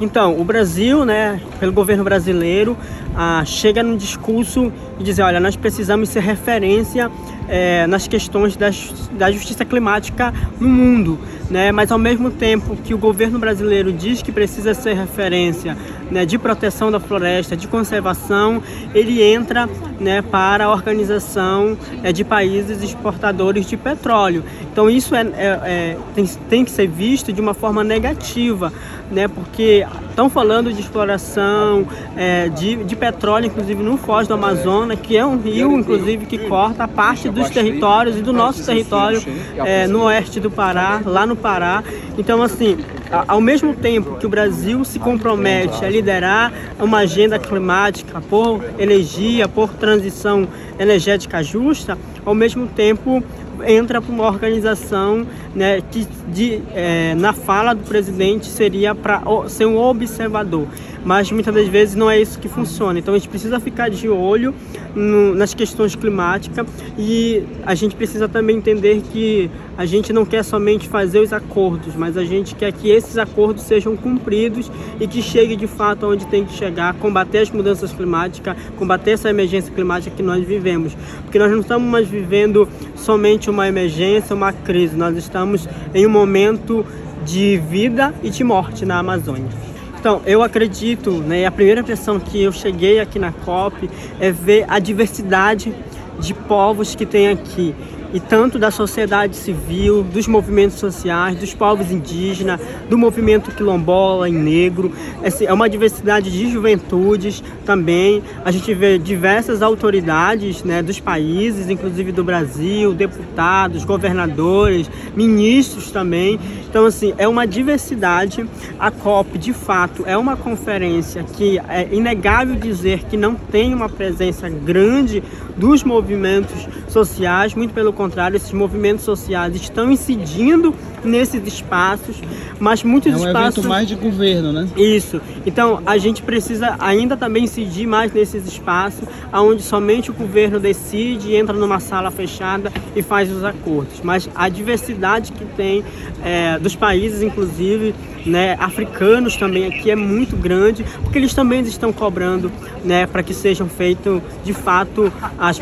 Então, 0.00 0.38
o 0.40 0.44
Brasil, 0.44 1.04
né, 1.04 1.40
pelo 1.60 1.72
governo 1.72 2.02
brasileiro, 2.02 2.76
ah, 3.14 3.44
chega 3.44 3.82
num 3.84 3.96
discurso 3.96 4.72
e 4.98 5.04
diz, 5.04 5.18
olha, 5.20 5.38
nós 5.38 5.54
precisamos 5.54 6.08
ser 6.08 6.20
referência 6.20 7.10
é, 7.48 7.86
nas 7.86 8.06
questões 8.08 8.56
da 8.56 9.30
justiça 9.30 9.64
climática 9.64 10.32
no 10.60 10.68
mundo, 10.68 11.18
né? 11.50 11.70
Mas 11.72 11.92
ao 11.92 11.98
mesmo 11.98 12.30
tempo 12.30 12.76
que 12.76 12.94
o 12.94 12.98
governo 12.98 13.38
brasileiro 13.38 13.92
diz 13.92 14.22
que 14.22 14.32
precisa 14.32 14.74
ser 14.74 14.94
referência 14.94 15.76
né, 16.10 16.24
de 16.24 16.38
proteção 16.38 16.90
da 16.90 17.00
floresta, 17.00 17.56
de 17.56 17.66
conservação, 17.68 18.62
ele 18.94 19.22
entra 19.22 19.68
né, 19.98 20.22
para 20.22 20.64
a 20.64 20.72
organização 20.72 21.76
é, 22.02 22.12
de 22.12 22.24
países 22.24 22.82
exportadores 22.82 23.66
de 23.66 23.76
petróleo. 23.76 24.44
Então 24.70 24.88
isso 24.88 25.14
é, 25.14 25.20
é, 25.20 25.60
é 25.64 25.98
tem, 26.14 26.26
tem 26.48 26.64
que 26.64 26.70
ser 26.70 26.88
visto 26.88 27.32
de 27.32 27.40
uma 27.40 27.54
forma 27.54 27.82
negativa, 27.84 28.72
né? 29.10 29.28
Porque 29.28 29.86
estão 30.12 30.28
falando 30.28 30.72
de 30.72 30.80
exploração 30.80 31.86
é, 32.16 32.48
de, 32.50 32.76
de 32.84 32.94
petróleo, 32.94 33.46
inclusive 33.46 33.82
no 33.82 33.96
Foz 33.96 34.28
do 34.28 34.34
Amazonas, 34.34 35.00
que 35.00 35.16
é 35.16 35.24
um 35.24 35.38
rio, 35.38 35.72
inclusive, 35.72 36.26
que 36.26 36.38
corta 36.38 36.86
parte 36.86 37.28
dos 37.28 37.50
territórios 37.50 38.16
e 38.18 38.20
do 38.20 38.32
nosso 38.32 38.64
território 38.64 39.22
é, 39.56 39.86
no 39.86 40.04
oeste 40.04 40.38
do 40.38 40.50
Pará, 40.50 41.00
lá 41.04 41.26
no 41.26 41.34
Pará. 41.34 41.82
Então, 42.16 42.42
assim, 42.42 42.78
ao 43.26 43.40
mesmo 43.40 43.74
tempo 43.74 44.16
que 44.16 44.26
o 44.26 44.28
Brasil 44.28 44.84
se 44.84 44.98
compromete 44.98 45.84
a 45.84 45.88
liderar 45.88 46.52
uma 46.78 46.98
agenda 46.98 47.38
climática 47.38 48.20
por 48.20 48.62
energia, 48.78 49.48
por 49.48 49.72
transição 49.72 50.46
energética 50.78 51.42
justa, 51.42 51.98
ao 52.24 52.34
mesmo 52.34 52.66
tempo 52.66 53.22
entra 53.66 54.00
para 54.00 54.12
uma 54.12 54.26
organização 54.26 55.26
né, 55.54 55.80
que 55.90 56.06
de, 56.28 56.60
é, 56.74 57.14
na 57.14 57.32
fala 57.32 57.74
do 57.74 57.84
presidente 57.84 58.46
seria 58.46 58.94
para 58.94 59.22
ser 59.48 59.66
um 59.66 59.76
observador 59.78 60.66
mas 61.04 61.30
muitas 61.30 61.54
das 61.54 61.68
vezes 61.68 61.94
não 61.94 62.10
é 62.10 62.20
isso 62.20 62.38
que 62.38 62.48
funciona. 62.48 62.98
Então 62.98 63.14
a 63.14 63.18
gente 63.18 63.28
precisa 63.28 63.58
ficar 63.58 63.88
de 63.88 64.08
olho 64.08 64.54
no, 64.94 65.34
nas 65.34 65.54
questões 65.54 65.94
climáticas 65.94 66.66
e 66.98 67.42
a 67.64 67.74
gente 67.74 67.96
precisa 67.96 68.28
também 68.28 68.56
entender 68.56 69.02
que 69.12 69.50
a 69.76 69.86
gente 69.86 70.12
não 70.12 70.24
quer 70.24 70.42
somente 70.42 70.88
fazer 70.88 71.18
os 71.18 71.32
acordos, 71.32 71.94
mas 71.96 72.16
a 72.16 72.24
gente 72.24 72.54
quer 72.54 72.72
que 72.72 72.90
esses 72.90 73.18
acordos 73.18 73.64
sejam 73.64 73.96
cumpridos 73.96 74.70
e 75.00 75.06
que 75.06 75.22
chegue 75.22 75.56
de 75.56 75.66
fato 75.66 76.06
onde 76.06 76.26
tem 76.26 76.44
que 76.44 76.52
chegar, 76.52 76.94
combater 76.94 77.38
as 77.38 77.50
mudanças 77.50 77.92
climáticas, 77.92 78.56
combater 78.76 79.12
essa 79.12 79.30
emergência 79.30 79.72
climática 79.72 80.14
que 80.14 80.22
nós 80.22 80.44
vivemos. 80.44 80.94
Porque 81.22 81.38
nós 81.38 81.50
não 81.50 81.60
estamos 81.60 81.88
mais 81.88 82.06
vivendo 82.06 82.68
somente 82.94 83.48
uma 83.48 83.66
emergência, 83.66 84.34
uma 84.36 84.52
crise, 84.52 84.96
nós 84.96 85.16
estamos 85.16 85.68
em 85.94 86.06
um 86.06 86.10
momento 86.10 86.84
de 87.24 87.56
vida 87.56 88.14
e 88.22 88.30
de 88.30 88.44
morte 88.44 88.84
na 88.84 88.98
Amazônia. 88.98 89.71
Então, 90.02 90.20
eu 90.26 90.42
acredito, 90.42 91.12
né, 91.12 91.46
a 91.46 91.50
primeira 91.52 91.80
impressão 91.80 92.18
que 92.18 92.42
eu 92.42 92.50
cheguei 92.50 92.98
aqui 92.98 93.20
na 93.20 93.30
COP 93.30 93.88
é 94.18 94.32
ver 94.32 94.64
a 94.66 94.80
diversidade 94.80 95.72
de 96.18 96.34
povos 96.34 96.96
que 96.96 97.06
tem 97.06 97.28
aqui 97.28 97.72
e 98.12 98.20
tanto 98.20 98.58
da 98.58 98.70
sociedade 98.70 99.36
civil, 99.36 100.02
dos 100.02 100.26
movimentos 100.26 100.78
sociais, 100.78 101.36
dos 101.38 101.54
povos 101.54 101.90
indígenas, 101.90 102.60
do 102.88 102.98
movimento 102.98 103.50
quilombola 103.50 104.28
e 104.28 104.32
negro. 104.32 104.92
É 105.40 105.52
uma 105.52 105.68
diversidade 105.68 106.30
de 106.30 106.50
juventudes 106.50 107.42
também. 107.64 108.22
A 108.44 108.50
gente 108.50 108.72
vê 108.74 108.98
diversas 108.98 109.62
autoridades 109.62 110.62
né, 110.62 110.82
dos 110.82 111.00
países, 111.00 111.70
inclusive 111.70 112.12
do 112.12 112.22
Brasil, 112.22 112.92
deputados, 112.92 113.84
governadores, 113.84 114.90
ministros 115.16 115.90
também. 115.90 116.38
Então, 116.68 116.86
assim, 116.86 117.14
é 117.16 117.26
uma 117.26 117.46
diversidade. 117.46 118.46
A 118.78 118.90
COP, 118.90 119.38
de 119.38 119.52
fato, 119.52 120.04
é 120.06 120.16
uma 120.16 120.36
conferência 120.36 121.22
que 121.22 121.58
é 121.68 121.88
inegável 121.92 122.56
dizer 122.56 123.04
que 123.04 123.16
não 123.16 123.34
tem 123.34 123.74
uma 123.74 123.88
presença 123.88 124.48
grande 124.48 125.22
dos 125.56 125.82
movimentos 125.82 126.68
sociais, 126.88 127.54
muito 127.54 127.74
pelo 127.74 127.92
contrário, 128.02 128.36
esses 128.36 128.52
movimentos 128.52 129.04
sociais 129.04 129.54
estão 129.54 129.90
incidindo 129.90 130.74
nesses 131.04 131.46
espaços, 131.46 132.16
mas 132.58 132.82
muitos 132.82 133.12
é 133.12 133.16
um 133.16 133.26
espaços. 133.26 133.58
evento 133.58 133.68
mais 133.68 133.86
de 133.86 133.94
governo, 133.94 134.52
né? 134.52 134.68
Isso. 134.76 135.20
Então 135.46 135.80
a 135.86 135.98
gente 135.98 136.22
precisa 136.22 136.74
ainda 136.80 137.16
também 137.16 137.44
incidir 137.44 137.86
mais 137.86 138.12
nesses 138.12 138.44
espaços, 138.46 139.08
onde 139.32 139.62
somente 139.62 140.10
o 140.10 140.14
governo 140.14 140.58
decide, 140.58 141.34
entra 141.36 141.54
numa 141.54 141.78
sala 141.78 142.10
fechada 142.10 142.72
e 142.96 143.02
faz 143.02 143.30
os 143.30 143.44
acordos. 143.44 144.00
Mas 144.02 144.28
a 144.34 144.48
diversidade 144.48 145.30
que 145.30 145.44
tem 145.44 145.84
é, 146.24 146.58
dos 146.58 146.74
países, 146.74 147.22
inclusive 147.22 147.94
né, 148.26 148.56
africanos 148.58 149.36
também 149.36 149.66
aqui 149.66 149.90
é 149.90 149.96
muito 149.96 150.36
grande, 150.36 150.84
porque 151.02 151.18
eles 151.18 151.34
também 151.34 151.60
estão 151.62 151.92
cobrando 151.92 152.50
né, 152.84 153.06
para 153.06 153.22
que 153.22 153.34
sejam 153.34 153.68
feitos 153.68 154.20
de 154.44 154.52
fato 154.52 155.12
as, 155.38 155.60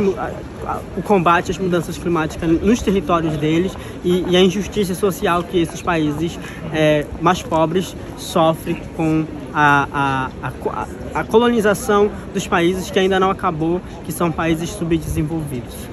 o 0.96 1.02
combate 1.02 1.50
às 1.50 1.58
mudanças 1.58 1.96
climáticas 1.98 2.50
nos 2.60 2.82
territórios 2.82 3.36
deles 3.36 3.76
e, 4.04 4.24
e 4.28 4.36
a 4.36 4.40
injustiça 4.40 4.94
social 4.94 5.42
que 5.42 5.58
esses 5.58 5.82
países 5.82 6.38
é, 6.72 7.06
mais 7.20 7.42
pobres 7.42 7.96
sofrem 8.16 8.80
com 8.96 9.24
a, 9.52 9.88
a, 9.92 10.48
a, 10.48 11.20
a 11.20 11.24
colonização 11.24 12.10
dos 12.32 12.46
países 12.46 12.90
que 12.90 12.98
ainda 12.98 13.18
não 13.18 13.30
acabou, 13.30 13.80
que 14.04 14.12
são 14.12 14.30
países 14.30 14.70
subdesenvolvidos. 14.70 15.89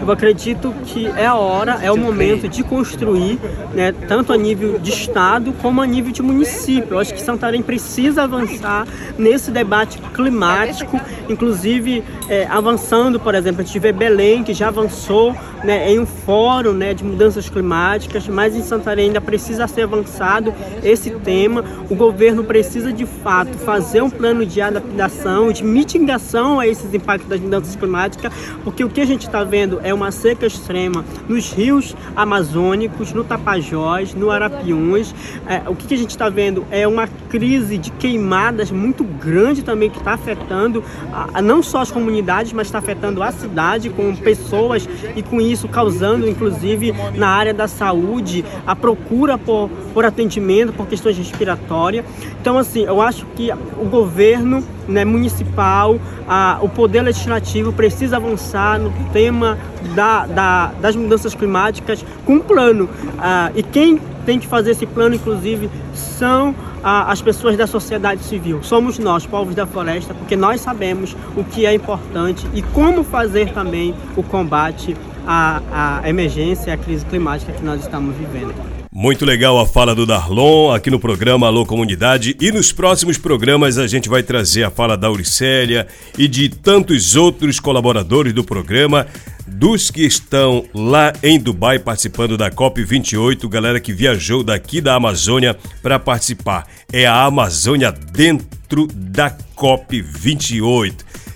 Eu 0.00 0.10
acredito 0.10 0.74
que 0.86 1.06
é 1.06 1.26
a 1.26 1.34
hora, 1.34 1.78
é 1.82 1.90
o 1.92 1.96
momento 1.96 2.48
de 2.48 2.62
construir, 2.62 3.38
né, 3.74 3.92
tanto 4.08 4.32
a 4.32 4.36
nível 4.36 4.78
de 4.78 4.90
estado 4.90 5.52
como 5.60 5.80
a 5.80 5.86
nível 5.86 6.12
de 6.12 6.22
município. 6.22 6.94
Eu 6.94 6.98
acho 6.98 7.12
que 7.12 7.20
Santarém 7.20 7.62
precisa 7.62 8.22
avançar 8.22 8.86
nesse 9.18 9.50
debate 9.50 9.98
climático, 10.14 11.00
inclusive 11.28 12.02
é, 12.28 12.46
avançando, 12.46 13.20
por 13.20 13.34
exemplo, 13.34 13.60
a 13.60 13.64
gente 13.64 13.78
vê 13.78 13.92
Belém 13.92 14.42
que 14.42 14.54
já 14.54 14.68
avançou 14.68 15.34
né, 15.64 15.90
em 15.90 15.98
um 15.98 16.06
fórum 16.06 16.72
né, 16.72 16.94
de 16.94 17.04
mudanças 17.04 17.48
climáticas, 17.48 18.26
mas 18.26 18.56
em 18.56 18.62
Santarém 18.62 19.06
ainda 19.06 19.20
precisa 19.20 19.66
ser 19.66 19.82
avançado 19.82 20.54
esse 20.82 21.10
tema. 21.10 21.64
O 21.88 21.94
governo 21.94 22.44
precisa 22.44 22.92
de 22.92 23.06
fato 23.06 23.56
fazer 23.58 24.02
um 24.02 24.10
plano 24.10 24.44
de 24.46 24.60
adaptação, 24.60 25.52
de 25.52 25.64
mitigação 25.64 26.58
a 26.58 26.66
esses 26.66 26.92
impactos 26.94 27.28
das 27.28 27.40
mudanças 27.40 27.76
climáticas, 27.76 28.32
porque 28.64 28.82
o 28.84 28.88
que 28.88 29.00
a 29.00 29.06
gente 29.06 29.26
está 29.26 29.44
vendo 29.44 29.69
é 29.82 29.92
uma 29.94 30.10
seca 30.10 30.46
extrema 30.46 31.04
nos 31.28 31.52
rios 31.52 31.94
amazônicos, 32.16 33.12
no 33.12 33.22
Tapajós, 33.22 34.14
no 34.14 34.30
Arapiuns. 34.30 35.14
É, 35.46 35.68
o 35.68 35.74
que 35.76 35.94
a 35.94 35.98
gente 35.98 36.10
está 36.10 36.28
vendo 36.28 36.64
é 36.70 36.88
uma 36.88 37.06
crise 37.28 37.78
de 37.78 37.90
queimadas 37.92 38.70
muito 38.70 39.04
grande 39.04 39.62
também 39.62 39.90
que 39.90 39.98
está 39.98 40.14
afetando 40.14 40.82
a, 41.12 41.40
não 41.42 41.62
só 41.62 41.80
as 41.80 41.90
comunidades, 41.90 42.52
mas 42.52 42.66
está 42.66 42.78
afetando 42.78 43.22
a 43.22 43.30
cidade 43.30 43.90
com 43.90 44.14
pessoas 44.16 44.88
e 45.14 45.22
com 45.22 45.40
isso 45.40 45.68
causando, 45.68 46.28
inclusive, 46.28 46.92
na 47.14 47.28
área 47.28 47.54
da 47.54 47.68
saúde, 47.68 48.44
a 48.66 48.74
procura 48.74 49.38
por, 49.38 49.70
por 49.92 50.04
atendimento, 50.04 50.72
por 50.72 50.86
questões 50.86 51.16
respiratórias. 51.16 52.04
Então, 52.40 52.58
assim, 52.58 52.84
eu 52.84 53.00
acho 53.00 53.26
que 53.36 53.50
o 53.52 53.84
governo 53.84 54.64
né, 54.88 55.04
municipal, 55.04 55.98
a, 56.28 56.58
o 56.60 56.68
poder 56.68 57.02
legislativo 57.02 57.72
precisa 57.72 58.16
avançar 58.16 58.78
no 58.78 58.90
tema 59.12 59.58
da, 59.94 60.26
da, 60.26 60.66
das 60.80 60.96
mudanças 60.96 61.34
climáticas 61.34 62.04
com 62.24 62.34
um 62.34 62.40
plano. 62.40 62.88
Ah, 63.18 63.50
e 63.54 63.62
quem 63.62 64.00
tem 64.24 64.38
que 64.38 64.46
fazer 64.46 64.72
esse 64.72 64.86
plano, 64.86 65.14
inclusive, 65.14 65.70
são 65.94 66.54
as 66.82 67.20
pessoas 67.20 67.56
da 67.56 67.66
sociedade 67.66 68.22
civil. 68.22 68.62
Somos 68.62 68.98
nós, 68.98 69.26
povos 69.26 69.54
da 69.54 69.66
floresta, 69.66 70.14
porque 70.14 70.34
nós 70.36 70.60
sabemos 70.60 71.14
o 71.36 71.44
que 71.44 71.66
é 71.66 71.74
importante 71.74 72.46
e 72.54 72.62
como 72.62 73.04
fazer 73.04 73.52
também 73.52 73.94
o 74.16 74.22
combate 74.22 74.96
à, 75.26 76.00
à 76.02 76.08
emergência, 76.08 76.72
à 76.72 76.76
crise 76.76 77.04
climática 77.04 77.52
que 77.52 77.62
nós 77.62 77.80
estamos 77.80 78.14
vivendo. 78.16 78.79
Muito 78.92 79.24
legal 79.24 79.56
a 79.60 79.64
fala 79.64 79.94
do 79.94 80.04
Darlon 80.04 80.72
aqui 80.72 80.90
no 80.90 80.98
programa 80.98 81.46
Alô 81.46 81.64
Comunidade 81.64 82.36
e 82.40 82.50
nos 82.50 82.72
próximos 82.72 83.16
programas 83.16 83.78
a 83.78 83.86
gente 83.86 84.08
vai 84.08 84.20
trazer 84.20 84.64
a 84.64 84.70
fala 84.70 84.96
da 84.96 85.06
Auricélia 85.06 85.86
e 86.18 86.26
de 86.26 86.48
tantos 86.48 87.14
outros 87.14 87.60
colaboradores 87.60 88.32
do 88.32 88.42
programa, 88.42 89.06
dos 89.46 89.92
que 89.92 90.04
estão 90.04 90.64
lá 90.74 91.12
em 91.22 91.38
Dubai 91.38 91.78
participando 91.78 92.36
da 92.36 92.50
COP28, 92.50 93.48
galera 93.48 93.78
que 93.78 93.92
viajou 93.92 94.42
daqui 94.42 94.80
da 94.80 94.96
Amazônia 94.96 95.56
para 95.80 96.00
participar. 96.00 96.66
É 96.92 97.06
a 97.06 97.22
Amazônia 97.22 97.92
dentro 97.92 98.88
da 98.92 99.30
COP28. 99.56 100.94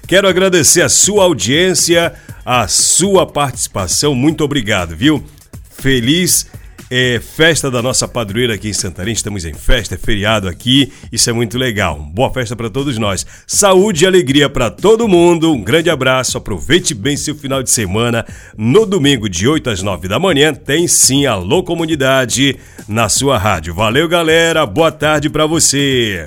Quero 0.09 0.27
agradecer 0.27 0.83
a 0.83 0.89
sua 0.89 1.23
audiência, 1.23 2.15
a 2.45 2.67
sua 2.67 3.25
participação. 3.25 4.13
Muito 4.13 4.43
obrigado, 4.43 4.97
viu? 4.97 5.23
Feliz 5.71 6.47
é 6.91 7.21
festa 7.21 7.71
da 7.71 7.83
nossa 7.83 8.07
padroeira 8.07 8.55
aqui 8.55 8.69
em 8.69 8.73
Santarém. 8.73 9.13
Estamos 9.13 9.45
em 9.45 9.55
festa, 9.55 9.95
é 9.95 9.99
feriado 9.99 10.49
aqui. 10.49 10.93
Isso 11.11 11.29
é 11.31 11.33
muito 11.33 11.59
legal. 11.59 11.99
Boa 11.99 12.33
festa 12.33 12.55
para 12.55 12.71
todos 12.71 12.99
nós. 12.99 13.27
Saúde 13.47 14.05
e 14.05 14.07
alegria 14.07 14.49
para 14.49 14.71
todo 14.71 15.09
mundo. 15.09 15.53
Um 15.53 15.63
grande 15.63 15.91
abraço. 15.91 16.39
Aproveite 16.39 16.95
bem 16.95 17.17
seu 17.17 17.35
final 17.35 17.63
de 17.63 17.71
semana. 17.71 18.25
No 18.57 18.87
domingo, 18.87 19.29
de 19.29 19.49
8 19.49 19.71
às 19.71 19.83
9 19.83 20.09
da 20.09 20.19
manhã, 20.19 20.55
tem 20.55 20.87
sim 20.89 21.27
Alô 21.27 21.63
Comunidade 21.63 22.57
na 22.89 23.09
sua 23.09 23.39
rádio. 23.39 23.75
Valeu, 23.75 24.09
galera. 24.09 24.67
Boa 24.67 24.93
tarde 24.93 25.31
para 25.31 25.47
você. 25.47 26.27